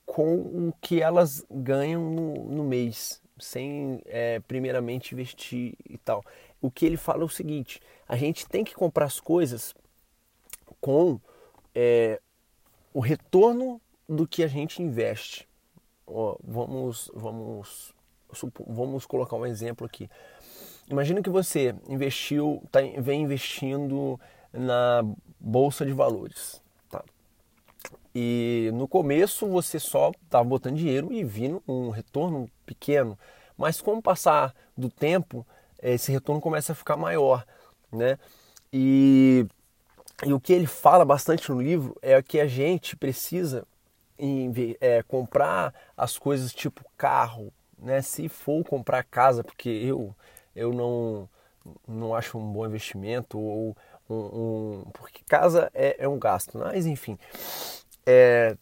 com 0.05 0.35
o 0.35 0.73
que 0.81 1.01
elas 1.01 1.43
ganham 1.49 2.01
no, 2.01 2.33
no 2.49 2.63
mês, 2.63 3.21
sem 3.39 4.01
é, 4.05 4.39
primeiramente 4.41 5.13
investir 5.13 5.75
e 5.89 5.97
tal. 5.97 6.23
O 6.61 6.69
que 6.69 6.85
ele 6.85 6.97
fala 6.97 7.21
é 7.21 7.25
o 7.25 7.29
seguinte: 7.29 7.81
a 8.07 8.15
gente 8.15 8.47
tem 8.47 8.63
que 8.63 8.73
comprar 8.73 9.05
as 9.05 9.19
coisas 9.19 9.73
com 10.85 11.19
é, 11.73 12.21
o 12.93 12.99
retorno 12.99 13.81
do 14.07 14.27
que 14.27 14.43
a 14.43 14.47
gente 14.47 14.83
investe. 14.83 15.49
Vamos, 16.43 17.09
vamos, 17.11 17.91
vamos 18.67 19.03
colocar 19.07 19.35
um 19.35 19.47
exemplo 19.47 19.83
aqui. 19.83 20.07
Imagina 20.87 21.23
que 21.23 21.29
você 21.31 21.73
investiu, 21.89 22.61
tá, 22.71 22.81
vem 22.99 23.23
investindo 23.23 24.19
na 24.53 25.03
bolsa 25.39 25.83
de 25.83 25.91
valores. 25.91 26.61
E 28.13 28.69
no 28.75 28.87
começo 28.87 29.47
você 29.47 29.79
só 29.79 30.11
estava 30.23 30.43
botando 30.43 30.75
dinheiro 30.75 31.11
e 31.11 31.23
vindo 31.23 31.63
um 31.67 31.89
retorno 31.89 32.47
pequeno. 32.63 33.17
Mas 33.57 33.81
com 33.81 33.97
o 33.97 34.03
passar 34.03 34.53
do 34.77 34.87
tempo, 34.87 35.43
esse 35.81 36.11
retorno 36.11 36.39
começa 36.39 36.73
a 36.73 36.75
ficar 36.75 36.95
maior. 36.95 37.43
Né? 37.91 38.19
E, 38.71 39.47
e 40.23 40.33
o 40.33 40.39
que 40.39 40.53
ele 40.53 40.67
fala 40.67 41.03
bastante 41.03 41.51
no 41.51 41.61
livro 41.61 41.97
é 42.01 42.21
que 42.21 42.39
a 42.39 42.47
gente 42.47 42.95
precisa 42.95 43.65
é, 44.79 45.03
comprar 45.03 45.73
as 45.97 46.17
coisas 46.17 46.53
tipo 46.53 46.85
carro, 46.97 47.51
né? 47.77 48.01
Se 48.01 48.29
for 48.29 48.63
comprar 48.63 49.03
casa, 49.03 49.43
porque 49.43 49.69
eu, 49.69 50.15
eu 50.55 50.71
não, 50.73 51.27
não 51.87 52.15
acho 52.15 52.37
um 52.37 52.53
bom 52.53 52.65
investimento, 52.65 53.37
ou 53.37 53.75
um, 54.09 54.15
um 54.15 54.85
porque 54.93 55.21
casa 55.27 55.69
é, 55.73 55.97
é 55.99 56.07
um 56.07 56.17
gasto, 56.17 56.57
mas 56.57 56.85
enfim 56.85 57.17
é, 58.05 58.55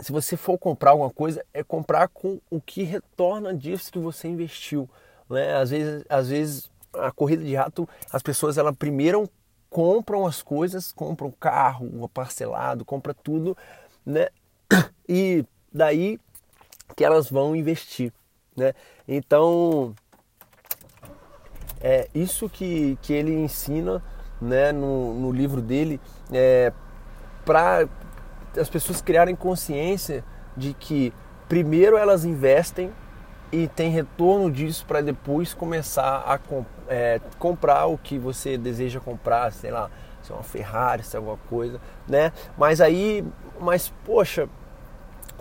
se 0.00 0.10
você 0.10 0.36
for 0.36 0.58
comprar 0.58 0.90
alguma 0.90 1.10
coisa, 1.10 1.44
é 1.54 1.62
comprar 1.62 2.08
com 2.08 2.40
o 2.50 2.60
que 2.60 2.82
retorna 2.82 3.54
disso 3.54 3.92
que 3.92 3.98
você 3.98 4.28
investiu. 4.28 4.88
Né? 5.30 5.54
Às, 5.54 5.70
vezes, 5.70 6.04
às 6.08 6.28
vezes, 6.28 6.70
a 6.92 7.10
corrida 7.12 7.44
de 7.44 7.54
rato, 7.54 7.88
as 8.10 8.22
pessoas 8.22 8.58
ela 8.58 8.72
primeiro 8.72 9.30
compram 9.70 10.26
as 10.26 10.42
coisas, 10.42 10.92
compram 10.92 11.30
carro, 11.30 12.08
parcelado, 12.08 12.84
compra 12.84 13.14
tudo, 13.14 13.56
né? 14.04 14.28
E 15.10 15.42
daí 15.72 16.20
que 16.94 17.02
elas 17.02 17.30
vão 17.30 17.56
investir, 17.56 18.12
né? 18.54 18.74
Então, 19.06 19.94
é 21.80 22.08
isso 22.14 22.48
que, 22.48 22.98
que 23.00 23.12
ele 23.12 23.32
ensina 23.32 24.02
né, 24.40 24.72
no, 24.72 25.14
no 25.14 25.32
livro 25.32 25.62
dele 25.62 26.00
é, 26.32 26.72
para 27.44 27.88
as 28.58 28.68
pessoas 28.68 29.00
criarem 29.00 29.34
consciência 29.34 30.24
de 30.56 30.74
que 30.74 31.12
primeiro 31.48 31.96
elas 31.96 32.24
investem 32.24 32.92
e 33.50 33.68
tem 33.68 33.90
retorno 33.90 34.50
disso 34.50 34.84
para 34.86 35.00
depois 35.00 35.54
começar 35.54 36.18
a 36.26 36.36
é, 36.88 37.20
comprar 37.38 37.86
o 37.86 37.98
que 37.98 38.18
você 38.18 38.56
deseja 38.56 39.00
comprar, 39.00 39.52
sei 39.52 39.70
lá, 39.70 39.90
se 40.22 40.32
é 40.32 40.34
uma 40.34 40.42
Ferrari, 40.42 41.02
se 41.02 41.16
é 41.16 41.18
alguma 41.18 41.36
coisa, 41.48 41.80
né? 42.06 42.32
Mas 42.56 42.80
aí, 42.80 43.24
mas 43.60 43.92
poxa, 44.04 44.48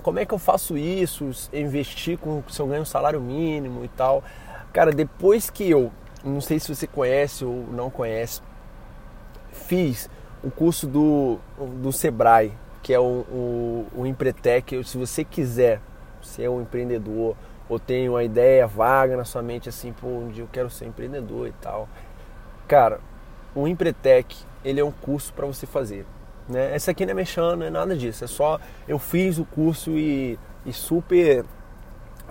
como 0.01 0.19
é 0.19 0.25
que 0.25 0.33
eu 0.33 0.39
faço 0.39 0.77
isso? 0.77 1.29
Investir 1.51 2.17
com 2.17 2.43
se 2.49 2.61
eu 2.61 2.67
ganho 2.67 2.83
um 2.83 2.85
salário 2.85 3.19
mínimo 3.19 3.83
e 3.83 3.87
tal. 3.89 4.23
Cara, 4.71 4.91
depois 4.91 5.49
que 5.49 5.69
eu, 5.69 5.91
não 6.23 6.39
sei 6.39 6.59
se 6.59 6.73
você 6.73 6.87
conhece 6.87 7.43
ou 7.43 7.65
não 7.71 7.89
conhece, 7.89 8.41
fiz 9.51 10.09
o 10.43 10.51
curso 10.51 10.87
do, 10.87 11.39
do 11.81 11.91
Sebrae, 11.91 12.53
que 12.81 12.93
é 12.93 12.99
o, 12.99 13.03
o, 13.03 13.87
o 13.95 14.05
Empretec. 14.05 14.83
Se 14.83 14.97
você 14.97 15.23
quiser 15.23 15.81
ser 16.21 16.49
um 16.49 16.61
empreendedor 16.61 17.35
ou 17.69 17.79
tem 17.79 18.07
uma 18.07 18.23
ideia 18.23 18.65
vaga 18.65 19.17
na 19.17 19.25
sua 19.25 19.41
mente 19.41 19.67
assim, 19.67 19.93
pô, 19.93 20.07
um 20.07 20.29
dia 20.29 20.43
eu 20.43 20.49
quero 20.51 20.69
ser 20.69 20.85
empreendedor 20.85 21.47
e 21.47 21.51
tal. 21.53 21.87
Cara, 22.67 22.99
o 23.53 23.67
Empretec, 23.67 24.35
ele 24.63 24.79
é 24.79 24.83
um 24.83 24.91
curso 24.91 25.33
para 25.33 25.45
você 25.45 25.65
fazer. 25.65 26.05
Né? 26.47 26.75
Esse 26.75 26.89
aqui 26.89 27.05
não 27.05 27.11
é 27.11 27.15
mexendo, 27.15 27.57
não 27.57 27.65
é 27.65 27.69
nada 27.69 27.95
disso. 27.95 28.23
É 28.23 28.27
só 28.27 28.59
eu 28.87 28.97
fiz 28.97 29.37
o 29.37 29.45
curso 29.45 29.91
e, 29.91 30.39
e 30.65 30.71
super 30.71 31.43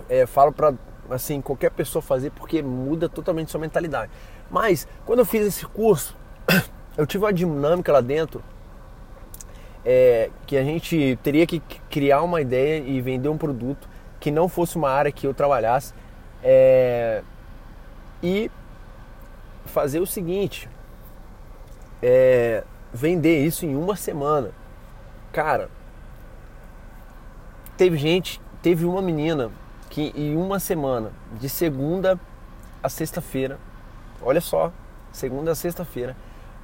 é, 0.09 0.25
falo 0.25 0.51
para 0.51 0.73
assim 1.09 1.39
qualquer 1.41 1.71
pessoa 1.71 2.01
fazer 2.01 2.31
porque 2.31 2.61
muda 2.61 3.07
totalmente 3.07 3.51
sua 3.51 3.59
mentalidade. 3.59 4.11
Mas 4.49 4.87
quando 5.05 5.19
eu 5.19 5.25
fiz 5.25 5.45
esse 5.45 5.65
curso, 5.65 6.15
eu 6.97 7.05
tive 7.05 7.25
uma 7.25 7.33
dinâmica 7.33 7.91
lá 7.91 8.01
dentro 8.01 8.43
é, 9.85 10.29
que 10.45 10.57
a 10.57 10.63
gente 10.63 11.17
teria 11.23 11.45
que 11.45 11.61
criar 11.89 12.21
uma 12.21 12.41
ideia 12.41 12.83
e 12.85 12.99
vender 13.01 13.29
um 13.29 13.37
produto 13.37 13.87
que 14.19 14.31
não 14.31 14.47
fosse 14.47 14.75
uma 14.75 14.89
área 14.89 15.11
que 15.11 15.27
eu 15.27 15.33
trabalhasse 15.33 15.93
é, 16.43 17.21
e 18.21 18.51
fazer 19.65 19.99
o 19.99 20.07
seguinte: 20.07 20.69
é, 22.01 22.63
vender 22.93 23.45
isso 23.45 23.65
em 23.65 23.75
uma 23.75 23.95
semana. 23.95 24.51
Cara, 25.31 25.69
teve 27.75 27.97
gente, 27.97 28.41
teve 28.61 28.85
uma 28.85 29.01
menina 29.01 29.51
que 29.89 30.11
em 30.15 30.35
uma 30.35 30.59
semana, 30.59 31.11
de 31.39 31.49
segunda 31.49 32.19
a 32.81 32.89
sexta-feira, 32.89 33.59
olha 34.21 34.41
só, 34.41 34.71
segunda 35.11 35.51
a 35.51 35.55
sexta-feira, 35.55 36.15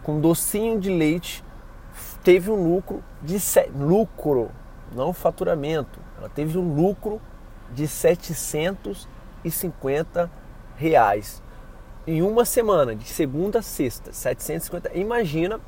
com 0.01 0.19
docinho 0.19 0.79
de 0.79 0.89
leite, 0.89 1.43
teve 2.23 2.49
um 2.51 2.73
lucro 2.73 3.03
de 3.21 3.37
lucro, 3.75 4.51
não 4.93 5.13
faturamento. 5.13 5.99
Ela 6.17 6.29
teve 6.29 6.57
um 6.57 6.75
lucro 6.75 7.21
de 7.73 7.87
750 7.87 10.29
reais 10.75 11.41
em 12.05 12.21
uma 12.21 12.45
semana, 12.45 12.95
de 12.95 13.05
segunda 13.05 13.59
a 13.59 13.61
sexta, 13.61 14.11
750. 14.11 14.97
Imagina 14.97 15.59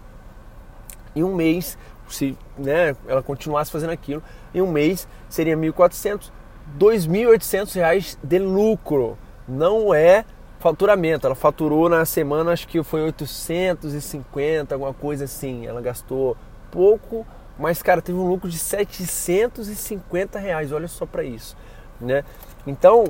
em 1.16 1.24
um 1.24 1.34
mês, 1.34 1.78
se 2.10 2.38
né, 2.58 2.96
ela 3.08 3.24
continuasse 3.24 3.72
fazendo 3.72 3.92
aquilo, 3.92 4.22
em 4.54 4.62
um 4.62 4.70
mês 4.70 5.08
seria 5.30 5.56
1.400, 5.56 6.30
2.800 6.78 7.76
reais 7.76 8.20
de 8.22 8.40
lucro. 8.40 9.18
Não 9.48 9.94
é 9.94 10.26
faturamento. 10.60 11.26
Ela 11.26 11.36
faturou 11.36 11.88
na 11.88 12.04
semana, 12.06 12.52
acho 12.52 12.68
que 12.68 12.84
foi 12.84 13.02
850, 13.02 14.76
alguma 14.76 14.94
coisa 14.94 15.26
assim. 15.26 15.66
Ela 15.66 15.80
gastou 15.80 16.36
pouco, 16.70 17.26
mas 17.58 17.82
cara, 17.82 18.02
teve 18.02 18.18
um 18.18 18.28
lucro 18.28 18.50
de 18.50 18.58
750 18.58 20.38
reais. 20.38 20.74
Olha 20.74 20.88
só 20.88 21.06
para 21.06 21.24
isso, 21.24 21.56
né? 22.00 22.24
Então, 22.66 23.06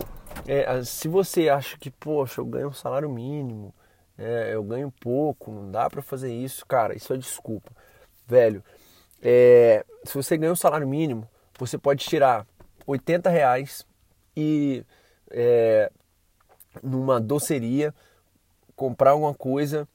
é, 0.47 0.83
se 0.83 1.07
você 1.07 1.49
acha 1.49 1.77
que, 1.77 1.89
poxa, 1.89 2.41
eu 2.41 2.45
ganho 2.45 2.69
um 2.69 2.73
salário 2.73 3.09
mínimo, 3.09 3.73
é, 4.17 4.53
eu 4.53 4.63
ganho 4.63 4.91
pouco, 4.99 5.51
não 5.51 5.71
dá 5.71 5.89
para 5.89 6.01
fazer 6.01 6.33
isso, 6.33 6.65
cara, 6.65 6.95
isso 6.95 7.13
é 7.13 7.17
desculpa. 7.17 7.71
Velho, 8.27 8.63
é, 9.21 9.85
se 10.03 10.13
você 10.13 10.37
ganha 10.37 10.51
um 10.51 10.55
salário 10.55 10.87
mínimo, 10.87 11.27
você 11.57 11.77
pode 11.77 12.05
tirar 12.05 12.45
80 12.85 13.29
reais 13.29 13.85
e 14.35 14.83
é, 15.31 15.91
numa 16.83 17.19
doceria 17.19 17.93
comprar 18.75 19.11
alguma 19.11 19.33
coisa 19.33 19.87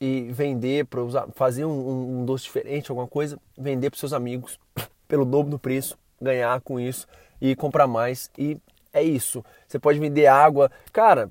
e 0.00 0.30
vender 0.30 0.84
para 0.86 1.02
usar, 1.02 1.26
fazer 1.34 1.64
um, 1.64 2.20
um, 2.20 2.24
doce 2.24 2.44
diferente, 2.44 2.90
alguma 2.90 3.06
coisa, 3.06 3.38
vender 3.56 3.90
para 3.90 3.98
seus 3.98 4.12
amigos 4.12 4.58
pelo 5.08 5.24
dobro 5.24 5.50
do 5.50 5.58
preço, 5.58 5.96
ganhar 6.20 6.60
com 6.60 6.78
isso 6.78 7.06
e 7.40 7.54
comprar 7.54 7.86
mais 7.86 8.30
e 8.38 8.60
é 8.92 9.02
isso. 9.02 9.44
Você 9.68 9.78
pode 9.78 9.98
vender 9.98 10.26
água. 10.26 10.70
Cara, 10.92 11.30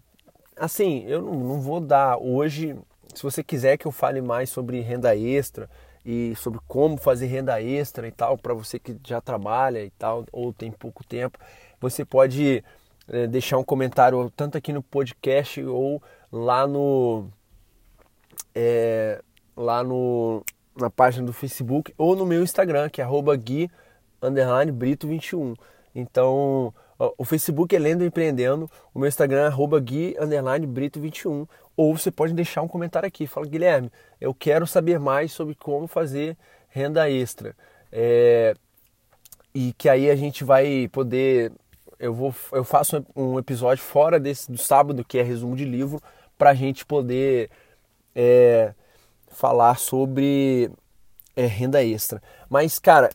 assim, 0.55 1.03
eu 1.07 1.21
não, 1.21 1.33
não 1.33 1.61
vou 1.61 1.79
dar 1.79 2.17
hoje. 2.17 2.77
Se 3.13 3.23
você 3.23 3.43
quiser 3.43 3.77
que 3.77 3.85
eu 3.87 3.91
fale 3.91 4.21
mais 4.21 4.49
sobre 4.49 4.81
renda 4.81 5.15
extra 5.15 5.69
e 6.05 6.35
sobre 6.35 6.59
como 6.67 6.97
fazer 6.97 7.25
renda 7.25 7.59
extra 7.61 8.07
e 8.07 8.11
tal, 8.11 8.37
para 8.37 8.53
você 8.53 8.77
que 8.77 8.95
já 9.05 9.19
trabalha 9.19 9.83
e 9.83 9.89
tal, 9.91 10.25
ou 10.31 10.53
tem 10.53 10.71
pouco 10.71 11.03
tempo, 11.03 11.39
você 11.81 12.05
pode 12.05 12.63
é, 13.07 13.25
deixar 13.25 13.57
um 13.57 13.63
comentário 13.63 14.31
tanto 14.35 14.57
aqui 14.57 14.71
no 14.71 14.83
podcast 14.83 15.63
ou 15.63 16.01
lá 16.31 16.67
no. 16.67 17.27
É, 18.53 19.21
lá 19.55 19.83
no, 19.83 20.43
na 20.75 20.89
página 20.89 21.25
do 21.25 21.33
Facebook 21.33 21.93
ou 21.97 22.15
no 22.15 22.25
meu 22.25 22.43
Instagram, 22.43 22.89
que 22.89 23.01
é 23.01 23.07
Gui 23.37 23.71
Brito 24.73 25.07
21. 25.07 25.55
Então, 25.95 26.73
o 27.17 27.23
Facebook 27.23 27.73
é 27.73 27.79
Lendo 27.79 28.03
Empreendendo, 28.03 28.69
o 28.93 28.99
meu 28.99 29.07
Instagram 29.07 29.47
é 29.47 29.79
Gui 29.79 30.15
Brito 30.67 30.99
21. 30.99 31.47
Ou 31.77 31.97
você 31.97 32.11
pode 32.11 32.33
deixar 32.33 32.61
um 32.61 32.67
comentário 32.67 33.07
aqui. 33.07 33.27
Fala, 33.27 33.47
Guilherme, 33.47 33.91
eu 34.19 34.33
quero 34.33 34.67
saber 34.67 34.99
mais 34.99 35.31
sobre 35.31 35.55
como 35.55 35.87
fazer 35.87 36.37
renda 36.69 37.09
extra. 37.09 37.55
É, 37.91 38.53
e 39.53 39.73
que 39.73 39.89
aí 39.89 40.09
a 40.09 40.15
gente 40.15 40.43
vai 40.43 40.89
poder. 40.91 41.51
Eu, 41.97 42.13
vou, 42.13 42.35
eu 42.51 42.63
faço 42.63 43.05
um 43.15 43.39
episódio 43.39 43.83
fora 43.83 44.19
desse 44.19 44.51
do 44.51 44.57
sábado, 44.57 45.03
que 45.03 45.17
é 45.17 45.21
resumo 45.21 45.55
de 45.55 45.63
livro, 45.63 46.01
para 46.37 46.49
a 46.49 46.53
gente 46.53 46.85
poder 46.85 47.49
é, 48.13 48.73
falar 49.29 49.77
sobre 49.77 50.69
é, 51.35 51.45
renda 51.45 51.83
extra. 51.83 52.21
Mas, 52.49 52.79
cara, 52.79 53.09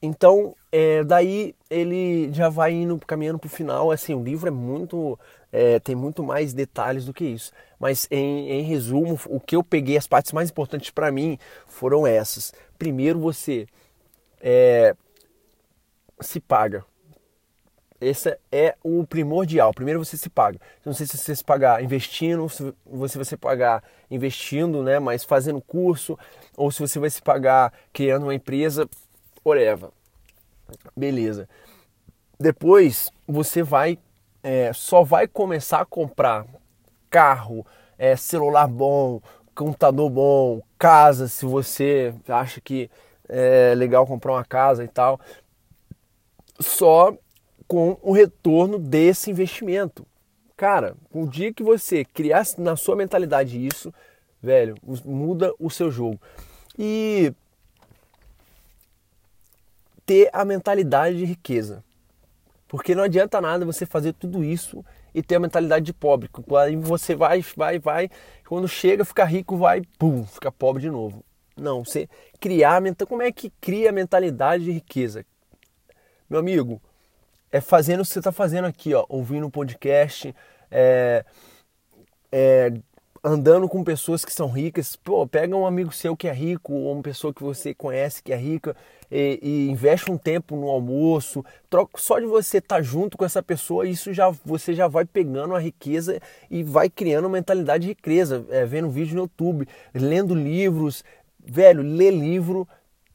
então, 0.00 0.54
é, 0.70 1.02
daí 1.02 1.54
ele 1.74 2.32
já 2.32 2.48
vai 2.48 2.72
indo 2.72 2.98
caminhando 2.98 3.38
para 3.38 3.46
o 3.46 3.50
final. 3.50 3.90
Assim, 3.90 4.14
o 4.14 4.22
livro 4.22 4.48
é 4.48 4.50
muito, 4.50 5.18
é, 5.52 5.78
tem 5.80 5.94
muito 5.94 6.22
mais 6.22 6.52
detalhes 6.52 7.04
do 7.04 7.12
que 7.12 7.24
isso. 7.24 7.52
Mas 7.78 8.06
em, 8.10 8.50
em 8.50 8.62
resumo, 8.62 9.18
o 9.26 9.40
que 9.40 9.56
eu 9.56 9.62
peguei, 9.62 9.96
as 9.96 10.06
partes 10.06 10.32
mais 10.32 10.50
importantes 10.50 10.90
para 10.90 11.10
mim 11.10 11.38
foram 11.66 12.06
essas. 12.06 12.52
Primeiro, 12.78 13.18
você 13.18 13.66
é, 14.40 14.94
se 16.20 16.40
paga. 16.40 16.84
Esse 18.00 18.38
é 18.52 18.76
o 18.82 19.06
primordial. 19.06 19.72
Primeiro 19.72 20.04
você 20.04 20.16
se 20.16 20.28
paga. 20.28 20.60
Não 20.84 20.92
sei 20.92 21.06
se 21.06 21.16
você 21.16 21.34
se 21.34 21.44
pagar 21.44 21.82
investindo, 21.82 22.48
se 22.48 22.74
você 22.84 23.18
vai 23.18 23.24
se 23.24 23.36
pagar 23.36 23.82
investindo, 24.10 24.82
né, 24.82 24.98
mas 24.98 25.24
fazendo 25.24 25.60
curso, 25.60 26.18
ou 26.56 26.70
se 26.70 26.80
você 26.80 26.98
vai 26.98 27.08
se 27.08 27.22
pagar 27.22 27.72
criando 27.92 28.24
uma 28.24 28.34
empresa 28.34 28.88
whatever. 29.44 29.90
Beleza. 30.96 31.48
Depois 32.38 33.10
você 33.26 33.62
vai, 33.62 33.98
é, 34.42 34.72
só 34.72 35.02
vai 35.02 35.26
começar 35.26 35.80
a 35.80 35.86
comprar 35.86 36.46
carro, 37.08 37.64
é, 37.96 38.16
celular 38.16 38.66
bom, 38.66 39.20
computador 39.54 40.10
bom, 40.10 40.60
casa, 40.78 41.28
se 41.28 41.46
você 41.46 42.12
acha 42.28 42.60
que 42.60 42.90
é 43.28 43.74
legal 43.74 44.06
comprar 44.06 44.32
uma 44.32 44.44
casa 44.44 44.84
e 44.84 44.88
tal, 44.88 45.20
só 46.60 47.16
com 47.66 47.96
o 48.02 48.12
retorno 48.12 48.78
desse 48.78 49.30
investimento. 49.30 50.06
Cara, 50.56 50.94
o 51.12 51.26
dia 51.26 51.52
que 51.52 51.62
você 51.62 52.04
criar 52.04 52.44
na 52.58 52.76
sua 52.76 52.94
mentalidade 52.94 53.64
isso, 53.64 53.92
velho, 54.42 54.76
muda 55.04 55.52
o 55.58 55.70
seu 55.70 55.90
jogo. 55.90 56.20
E 56.78 57.32
ter 60.06 60.28
a 60.32 60.44
mentalidade 60.44 61.18
de 61.18 61.24
riqueza. 61.24 61.84
Porque 62.68 62.94
não 62.94 63.04
adianta 63.04 63.40
nada 63.40 63.64
você 63.64 63.86
fazer 63.86 64.12
tudo 64.14 64.42
isso 64.42 64.84
e 65.14 65.22
ter 65.22 65.36
a 65.36 65.40
mentalidade 65.40 65.84
de 65.84 65.92
pobre. 65.92 66.28
Aí 66.60 66.76
você 66.76 67.14
vai, 67.14 67.40
vai, 67.56 67.78
vai, 67.78 68.10
quando 68.48 68.66
chega, 68.66 69.04
fica 69.04 69.24
rico, 69.24 69.56
vai, 69.56 69.82
pum, 69.98 70.26
fica 70.26 70.50
pobre 70.50 70.82
de 70.82 70.90
novo. 70.90 71.24
Não, 71.56 71.84
você 71.84 72.08
criar 72.40 72.76
a 72.76 72.80
mentalidade. 72.80 73.08
Como 73.08 73.22
é 73.22 73.30
que 73.30 73.50
cria 73.60 73.90
a 73.90 73.92
mentalidade 73.92 74.64
de 74.64 74.72
riqueza? 74.72 75.24
Meu 76.28 76.40
amigo, 76.40 76.82
é 77.52 77.60
fazendo 77.60 78.00
o 78.00 78.02
que 78.02 78.08
você 78.08 78.18
está 78.18 78.32
fazendo 78.32 78.64
aqui, 78.64 78.92
ó, 78.92 79.06
ouvindo 79.08 79.46
um 79.46 79.50
podcast, 79.50 80.34
é, 80.70 81.24
é, 82.32 82.72
andando 83.24 83.66
com 83.66 83.82
pessoas 83.82 84.22
que 84.22 84.32
são 84.32 84.50
ricas, 84.50 84.96
pô, 84.96 85.26
pega 85.26 85.56
um 85.56 85.66
amigo 85.66 85.90
seu 85.90 86.14
que 86.14 86.28
é 86.28 86.32
rico, 86.32 86.74
ou 86.74 86.92
uma 86.92 87.02
pessoa 87.02 87.32
que 87.32 87.42
você 87.42 87.72
conhece 87.74 88.22
que 88.22 88.34
é 88.34 88.36
rica, 88.36 88.76
e, 89.10 89.38
e 89.42 89.70
investe 89.70 90.12
um 90.12 90.18
tempo 90.18 90.54
no 90.54 90.68
almoço, 90.68 91.42
troca, 91.70 91.92
só 91.96 92.20
de 92.20 92.26
você 92.26 92.58
estar 92.58 92.76
tá 92.76 92.82
junto 92.82 93.16
com 93.16 93.24
essa 93.24 93.42
pessoa, 93.42 93.88
isso 93.88 94.12
já 94.12 94.28
você 94.44 94.74
já 94.74 94.86
vai 94.86 95.06
pegando 95.06 95.54
a 95.54 95.58
riqueza 95.58 96.20
e 96.50 96.62
vai 96.62 96.90
criando 96.90 97.24
uma 97.24 97.30
mentalidade 97.30 97.84
de 97.84 97.88
riqueza, 97.88 98.44
é, 98.50 98.66
vendo 98.66 98.90
vídeo 98.90 99.16
no 99.16 99.22
YouTube, 99.22 99.66
lendo 99.94 100.34
livros, 100.34 101.02
velho, 101.42 101.82
ler 101.82 102.10
livro 102.10 102.68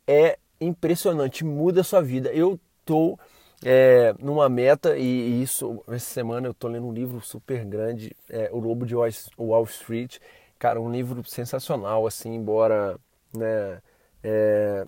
é 0.07 0.39
impressionante, 0.59 1.45
muda 1.45 1.81
a 1.81 1.83
sua 1.83 2.01
vida. 2.01 2.31
Eu 2.33 2.59
tô 2.83 3.17
é, 3.63 4.13
numa 4.19 4.47
meta, 4.47 4.97
e, 4.97 5.41
isso, 5.41 5.83
essa 5.87 5.99
semana 6.13 6.47
eu 6.47 6.53
tô 6.53 6.67
lendo 6.67 6.87
um 6.87 6.93
livro 6.93 7.19
super 7.21 7.65
grande, 7.65 8.15
é, 8.29 8.49
O 8.51 8.59
Lobo 8.59 8.85
de 8.85 8.95
Wall 8.95 9.63
Street. 9.65 10.17
Cara, 10.57 10.79
um 10.79 10.91
livro 10.91 11.23
sensacional, 11.23 12.05
assim, 12.05 12.33
embora 12.33 12.97
né, 13.33 13.81
é, 14.23 14.85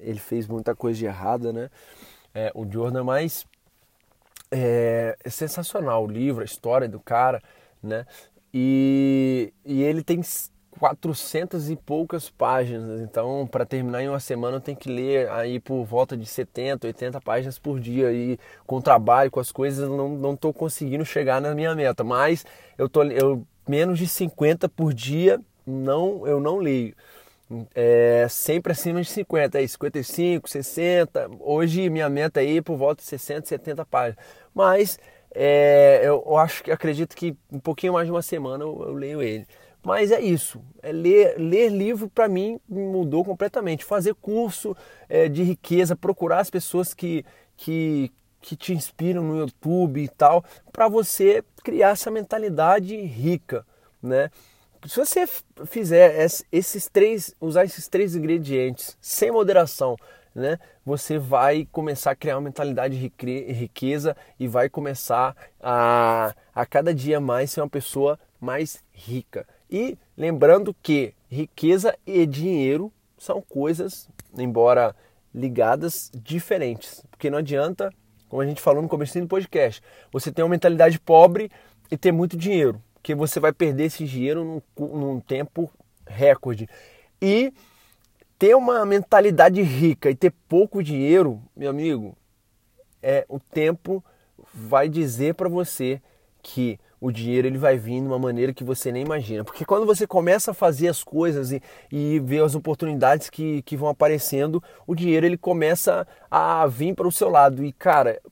ele 0.00 0.18
fez 0.18 0.46
muita 0.46 0.74
coisa 0.74 0.98
de 0.98 1.06
errada, 1.06 1.52
né? 1.52 1.70
É, 2.34 2.50
o 2.54 2.70
Jordan, 2.70 3.04
mas 3.04 3.46
é, 4.50 5.16
é, 5.22 5.30
sensacional 5.30 6.04
o 6.04 6.10
livro, 6.10 6.42
a 6.42 6.44
história 6.44 6.88
do 6.88 7.00
cara, 7.00 7.42
né? 7.82 8.06
E, 8.54 9.52
e 9.64 9.82
ele 9.82 10.02
tem 10.02 10.20
400 10.78 11.70
e 11.70 11.76
poucas 11.76 12.30
páginas. 12.30 13.00
Então, 13.00 13.46
para 13.46 13.64
terminar 13.64 14.02
em 14.02 14.08
uma 14.08 14.20
semana, 14.20 14.56
eu 14.56 14.60
tenho 14.60 14.76
que 14.76 14.90
ler 14.90 15.30
aí 15.30 15.60
por 15.60 15.84
volta 15.84 16.16
de 16.16 16.26
70, 16.26 16.86
80 16.86 17.20
páginas 17.20 17.58
por 17.58 17.78
dia. 17.78 18.12
E 18.12 18.38
com 18.66 18.76
o 18.76 18.82
trabalho, 18.82 19.30
com 19.30 19.40
as 19.40 19.52
coisas, 19.52 19.88
eu 19.88 19.96
não 20.08 20.34
estou 20.34 20.52
conseguindo 20.52 21.04
chegar 21.04 21.40
na 21.40 21.54
minha 21.54 21.74
meta. 21.74 22.02
Mas 22.02 22.44
eu 22.76 22.88
tô 22.88 23.02
eu, 23.04 23.46
menos 23.68 23.98
de 23.98 24.06
50 24.08 24.68
por 24.68 24.92
dia, 24.92 25.40
não 25.66 26.26
eu 26.26 26.40
não 26.40 26.58
leio. 26.58 26.94
É, 27.74 28.26
sempre 28.30 28.72
acima 28.72 29.02
de 29.02 29.08
50, 29.10 29.58
aí 29.58 29.68
55, 29.68 30.48
60. 30.48 31.30
Hoje 31.40 31.90
minha 31.90 32.08
meta 32.08 32.40
é 32.40 32.44
ir 32.44 32.62
por 32.62 32.76
volta 32.76 33.02
de 33.02 33.08
60, 33.08 33.46
70 33.46 33.84
páginas. 33.84 34.24
Mas 34.54 34.98
é, 35.34 36.00
eu, 36.02 36.22
eu, 36.26 36.36
acho 36.36 36.62
que 36.62 36.70
acredito 36.70 37.14
que 37.16 37.36
um 37.50 37.58
pouquinho 37.58 37.92
mais 37.94 38.06
de 38.06 38.12
uma 38.12 38.22
semana 38.22 38.64
eu, 38.64 38.84
eu 38.86 38.94
leio 38.94 39.22
ele. 39.22 39.46
Mas 39.82 40.12
é 40.12 40.20
isso. 40.20 40.62
É 40.82 40.92
ler, 40.92 41.36
ler 41.38 41.68
livro 41.68 42.08
para 42.08 42.28
mim 42.28 42.60
mudou 42.68 43.24
completamente. 43.24 43.84
Fazer 43.84 44.14
curso 44.14 44.76
é, 45.08 45.28
de 45.28 45.42
riqueza, 45.42 45.96
procurar 45.96 46.40
as 46.40 46.50
pessoas 46.50 46.94
que, 46.94 47.24
que, 47.56 48.12
que 48.40 48.54
te 48.54 48.72
inspiram 48.72 49.22
no 49.22 49.38
YouTube 49.38 50.00
e 50.00 50.08
tal, 50.08 50.44
para 50.72 50.88
você 50.88 51.42
criar 51.64 51.90
essa 51.90 52.10
mentalidade 52.10 52.96
rica, 52.96 53.66
né? 54.02 54.30
Se 54.84 54.96
você 54.96 55.28
fizer 55.66 56.28
esses 56.50 56.88
três, 56.88 57.36
usar 57.40 57.64
esses 57.64 57.86
três 57.86 58.16
ingredientes 58.16 58.96
sem 59.00 59.30
moderação, 59.30 59.96
né, 60.34 60.58
você 60.84 61.18
vai 61.18 61.68
começar 61.70 62.10
a 62.10 62.16
criar 62.16 62.36
uma 62.36 62.42
mentalidade 62.42 62.98
de 62.98 63.52
riqueza 63.52 64.16
e 64.40 64.48
vai 64.48 64.68
começar 64.68 65.36
a, 65.60 66.34
a 66.52 66.66
cada 66.66 66.92
dia 66.92 67.20
mais 67.20 67.52
ser 67.52 67.60
uma 67.60 67.68
pessoa 67.68 68.18
mais 68.42 68.82
rica. 68.92 69.46
E 69.70 69.96
lembrando 70.16 70.74
que 70.82 71.14
riqueza 71.30 71.96
e 72.04 72.26
dinheiro 72.26 72.92
são 73.16 73.40
coisas, 73.40 74.08
embora 74.36 74.96
ligadas, 75.32 76.10
diferentes. 76.12 77.06
Porque 77.08 77.30
não 77.30 77.38
adianta, 77.38 77.94
como 78.28 78.42
a 78.42 78.46
gente 78.46 78.60
falou 78.60 78.82
no 78.82 78.88
começo 78.88 79.18
do 79.20 79.28
podcast, 79.28 79.80
você 80.10 80.32
ter 80.32 80.42
uma 80.42 80.48
mentalidade 80.48 80.98
pobre 80.98 81.50
e 81.88 81.96
ter 81.96 82.10
muito 82.10 82.36
dinheiro 82.36 82.82
que 83.00 83.14
você 83.14 83.38
vai 83.38 83.52
perder 83.52 83.84
esse 83.84 84.04
dinheiro 84.04 84.44
num, 84.44 84.86
num 84.86 85.20
tempo 85.20 85.70
recorde. 86.04 86.68
E 87.20 87.52
ter 88.38 88.56
uma 88.56 88.84
mentalidade 88.84 89.62
rica 89.62 90.10
e 90.10 90.16
ter 90.16 90.32
pouco 90.48 90.82
dinheiro, 90.82 91.40
meu 91.56 91.70
amigo, 91.70 92.16
é 93.00 93.24
o 93.28 93.38
tempo 93.38 94.04
vai 94.52 94.88
dizer 94.88 95.34
para 95.34 95.48
você 95.48 96.02
que 96.42 96.78
o 97.02 97.10
dinheiro 97.10 97.48
ele 97.48 97.58
vai 97.58 97.76
vir 97.76 98.00
de 98.00 98.06
uma 98.06 98.18
maneira 98.18 98.54
que 98.54 98.62
você 98.62 98.92
nem 98.92 99.02
imagina. 99.02 99.42
Porque 99.42 99.64
quando 99.64 99.84
você 99.84 100.06
começa 100.06 100.52
a 100.52 100.54
fazer 100.54 100.86
as 100.86 101.02
coisas 101.02 101.50
e, 101.50 101.60
e 101.90 102.20
ver 102.20 102.44
as 102.44 102.54
oportunidades 102.54 103.28
que, 103.28 103.60
que 103.62 103.76
vão 103.76 103.88
aparecendo, 103.88 104.62
o 104.86 104.94
dinheiro 104.94 105.26
ele 105.26 105.36
começa 105.36 106.06
a 106.30 106.64
vir 106.68 106.94
para 106.94 107.08
o 107.08 107.10
seu 107.10 107.28
lado. 107.28 107.64
E 107.64 107.72
cara, 107.72 108.22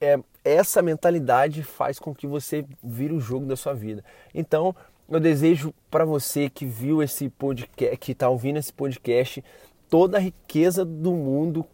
é, 0.00 0.16
essa 0.44 0.80
mentalidade 0.80 1.64
faz 1.64 1.98
com 1.98 2.14
que 2.14 2.24
você 2.24 2.64
vire 2.80 3.12
o 3.12 3.18
jogo 3.18 3.46
da 3.46 3.56
sua 3.56 3.74
vida. 3.74 4.04
Então, 4.32 4.76
eu 5.10 5.18
desejo 5.18 5.74
para 5.90 6.04
você 6.04 6.48
que 6.48 6.64
viu 6.64 7.02
esse 7.02 7.28
podcast, 7.30 7.96
que 7.96 8.12
está 8.12 8.28
ouvindo 8.28 8.60
esse 8.60 8.72
podcast, 8.72 9.42
toda 9.90 10.18
a 10.18 10.20
riqueza 10.20 10.84
do 10.84 11.10
mundo 11.10 11.66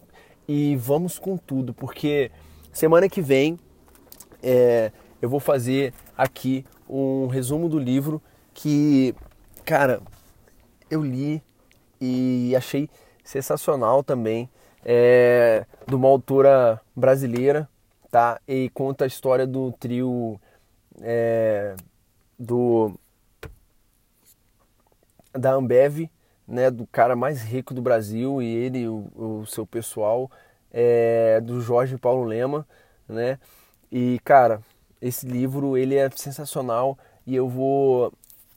e 0.48 0.74
vamos 0.76 1.18
com 1.18 1.36
tudo, 1.36 1.74
porque 1.74 2.30
semana 2.72 3.10
que 3.10 3.20
vem 3.20 3.58
é, 4.42 4.90
eu 5.20 5.28
vou 5.28 5.40
fazer 5.40 5.92
aqui 6.16 6.64
um 6.88 7.26
resumo 7.26 7.68
do 7.68 7.78
livro 7.78 8.20
que, 8.54 9.14
cara, 9.64 10.00
eu 10.90 11.02
li 11.02 11.42
e 12.00 12.54
achei 12.56 12.88
sensacional 13.24 14.02
também, 14.02 14.48
é, 14.84 15.66
de 15.86 15.94
uma 15.94 16.08
autora 16.08 16.80
brasileira 16.94 17.68
tá? 18.10 18.40
E 18.46 18.70
conta 18.70 19.04
a 19.04 19.06
história 19.06 19.46
do 19.46 19.72
trio 19.72 20.40
é, 21.00 21.74
do 22.38 22.98
da 25.32 25.52
Ambev, 25.52 26.10
né? 26.46 26.70
Do 26.70 26.86
cara 26.86 27.14
mais 27.14 27.42
rico 27.42 27.74
do 27.74 27.82
Brasil 27.82 28.42
e 28.42 28.46
ele, 28.46 28.88
o, 28.88 29.08
o 29.14 29.46
seu 29.46 29.66
pessoal, 29.66 30.30
é, 30.72 31.40
do 31.40 31.60
Jorge 31.60 31.96
Paulo 31.98 32.24
Lema, 32.24 32.66
né? 33.08 33.38
E 33.90 34.18
cara, 34.24 34.60
esse 35.00 35.26
livro 35.26 35.76
ele 35.76 35.94
é 35.94 36.08
sensacional 36.10 36.98
e 37.26 37.34
eu 37.34 37.48
vou 37.48 38.12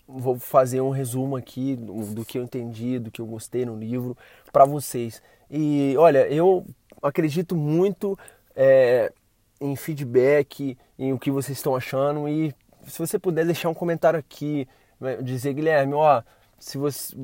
vou 0.08 0.38
fazer 0.38 0.82
um 0.82 0.90
resumo 0.90 1.38
aqui 1.38 1.76
do, 1.76 2.14
do 2.14 2.26
que 2.26 2.38
eu 2.38 2.44
entendi, 2.44 3.00
do 3.00 3.10
que 3.10 3.22
eu 3.22 3.26
gostei 3.26 3.66
no 3.66 3.78
livro 3.78 4.18
para 4.52 4.66
vocês. 4.66 5.22
E 5.50 5.96
olha, 5.98 6.28
eu 6.28 6.66
acredito 7.02 7.56
muito 7.56 8.20
é, 8.54 9.12
em 9.60 9.74
feedback, 9.76 10.78
em 11.00 11.14
o 11.14 11.20
que 11.20 11.32
vocês 11.32 11.58
estão 11.58 11.76
achando 11.76 12.28
e 12.28 12.54
se 12.86 13.00
você 13.00 13.18
puder 13.18 13.46
deixar 13.46 13.70
um 13.70 13.74
comentário 13.74 14.20
aqui, 14.20 14.68
né, 15.00 15.18
dizer 15.22 15.54
Guilherme, 15.54 15.94
ó, 15.94 16.22
se 16.60 16.78
você 16.78 17.16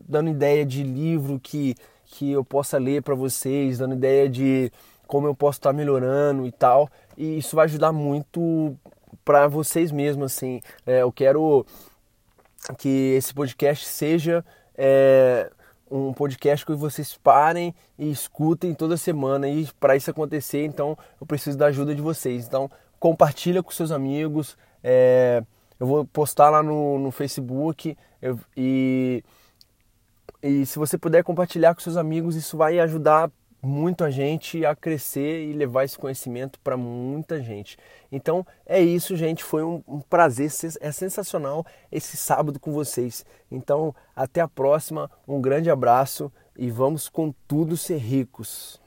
dando 0.00 0.30
ideia 0.30 0.64
de 0.64 0.82
livro 0.82 1.38
que 1.38 1.74
que 2.12 2.32
eu 2.32 2.44
possa 2.44 2.76
ler 2.76 3.02
para 3.02 3.14
vocês, 3.14 3.78
dando 3.78 3.94
ideia 3.94 4.28
de 4.28 4.72
como 5.10 5.26
eu 5.26 5.34
posso 5.34 5.58
estar 5.58 5.72
melhorando 5.72 6.46
e 6.46 6.52
tal, 6.52 6.88
e 7.16 7.38
isso 7.38 7.56
vai 7.56 7.64
ajudar 7.64 7.90
muito 7.90 8.76
para 9.24 9.48
vocês 9.48 9.90
mesmos, 9.90 10.32
assim. 10.32 10.60
É, 10.86 11.02
eu 11.02 11.10
quero 11.10 11.66
que 12.78 13.16
esse 13.16 13.34
podcast 13.34 13.86
seja 13.86 14.44
é, 14.78 15.50
um 15.90 16.12
podcast 16.12 16.64
que 16.64 16.72
vocês 16.74 17.18
parem 17.20 17.74
e 17.98 18.08
escutem 18.08 18.72
toda 18.72 18.96
semana 18.96 19.48
e 19.48 19.66
para 19.80 19.96
isso 19.96 20.12
acontecer, 20.12 20.64
então 20.64 20.96
eu 21.20 21.26
preciso 21.26 21.58
da 21.58 21.66
ajuda 21.66 21.92
de 21.92 22.00
vocês. 22.00 22.46
Então 22.46 22.70
compartilha 23.00 23.64
com 23.64 23.72
seus 23.72 23.90
amigos, 23.90 24.56
é, 24.80 25.42
eu 25.80 25.88
vou 25.88 26.04
postar 26.04 26.50
lá 26.50 26.62
no, 26.62 27.00
no 27.00 27.10
Facebook 27.10 27.98
eu, 28.22 28.38
e, 28.56 29.24
e 30.40 30.64
se 30.64 30.78
você 30.78 30.96
puder 30.96 31.24
compartilhar 31.24 31.74
com 31.74 31.80
seus 31.80 31.96
amigos, 31.96 32.36
isso 32.36 32.56
vai 32.56 32.78
ajudar 32.78 33.28
muito 33.62 34.04
a 34.04 34.10
gente 34.10 34.64
a 34.64 34.74
crescer 34.74 35.44
e 35.48 35.52
levar 35.52 35.84
esse 35.84 35.98
conhecimento 35.98 36.58
para 36.60 36.76
muita 36.76 37.42
gente. 37.42 37.76
Então 38.10 38.46
é 38.64 38.80
isso, 38.80 39.16
gente. 39.16 39.44
Foi 39.44 39.62
um, 39.62 39.82
um, 39.86 40.00
prazer, 40.00 40.50
é 40.80 40.92
sensacional 40.92 41.64
esse 41.92 42.16
sábado 42.16 42.58
com 42.58 42.72
vocês. 42.72 43.24
Então 43.50 43.94
até 44.16 44.40
a 44.40 44.48
próxima, 44.48 45.10
um 45.26 45.40
grande 45.40 45.70
abraço 45.70 46.32
e 46.56 46.70
vamos 46.70 47.08
com 47.08 47.32
tudo 47.46 47.76
ser 47.76 47.98
ricos. 47.98 48.79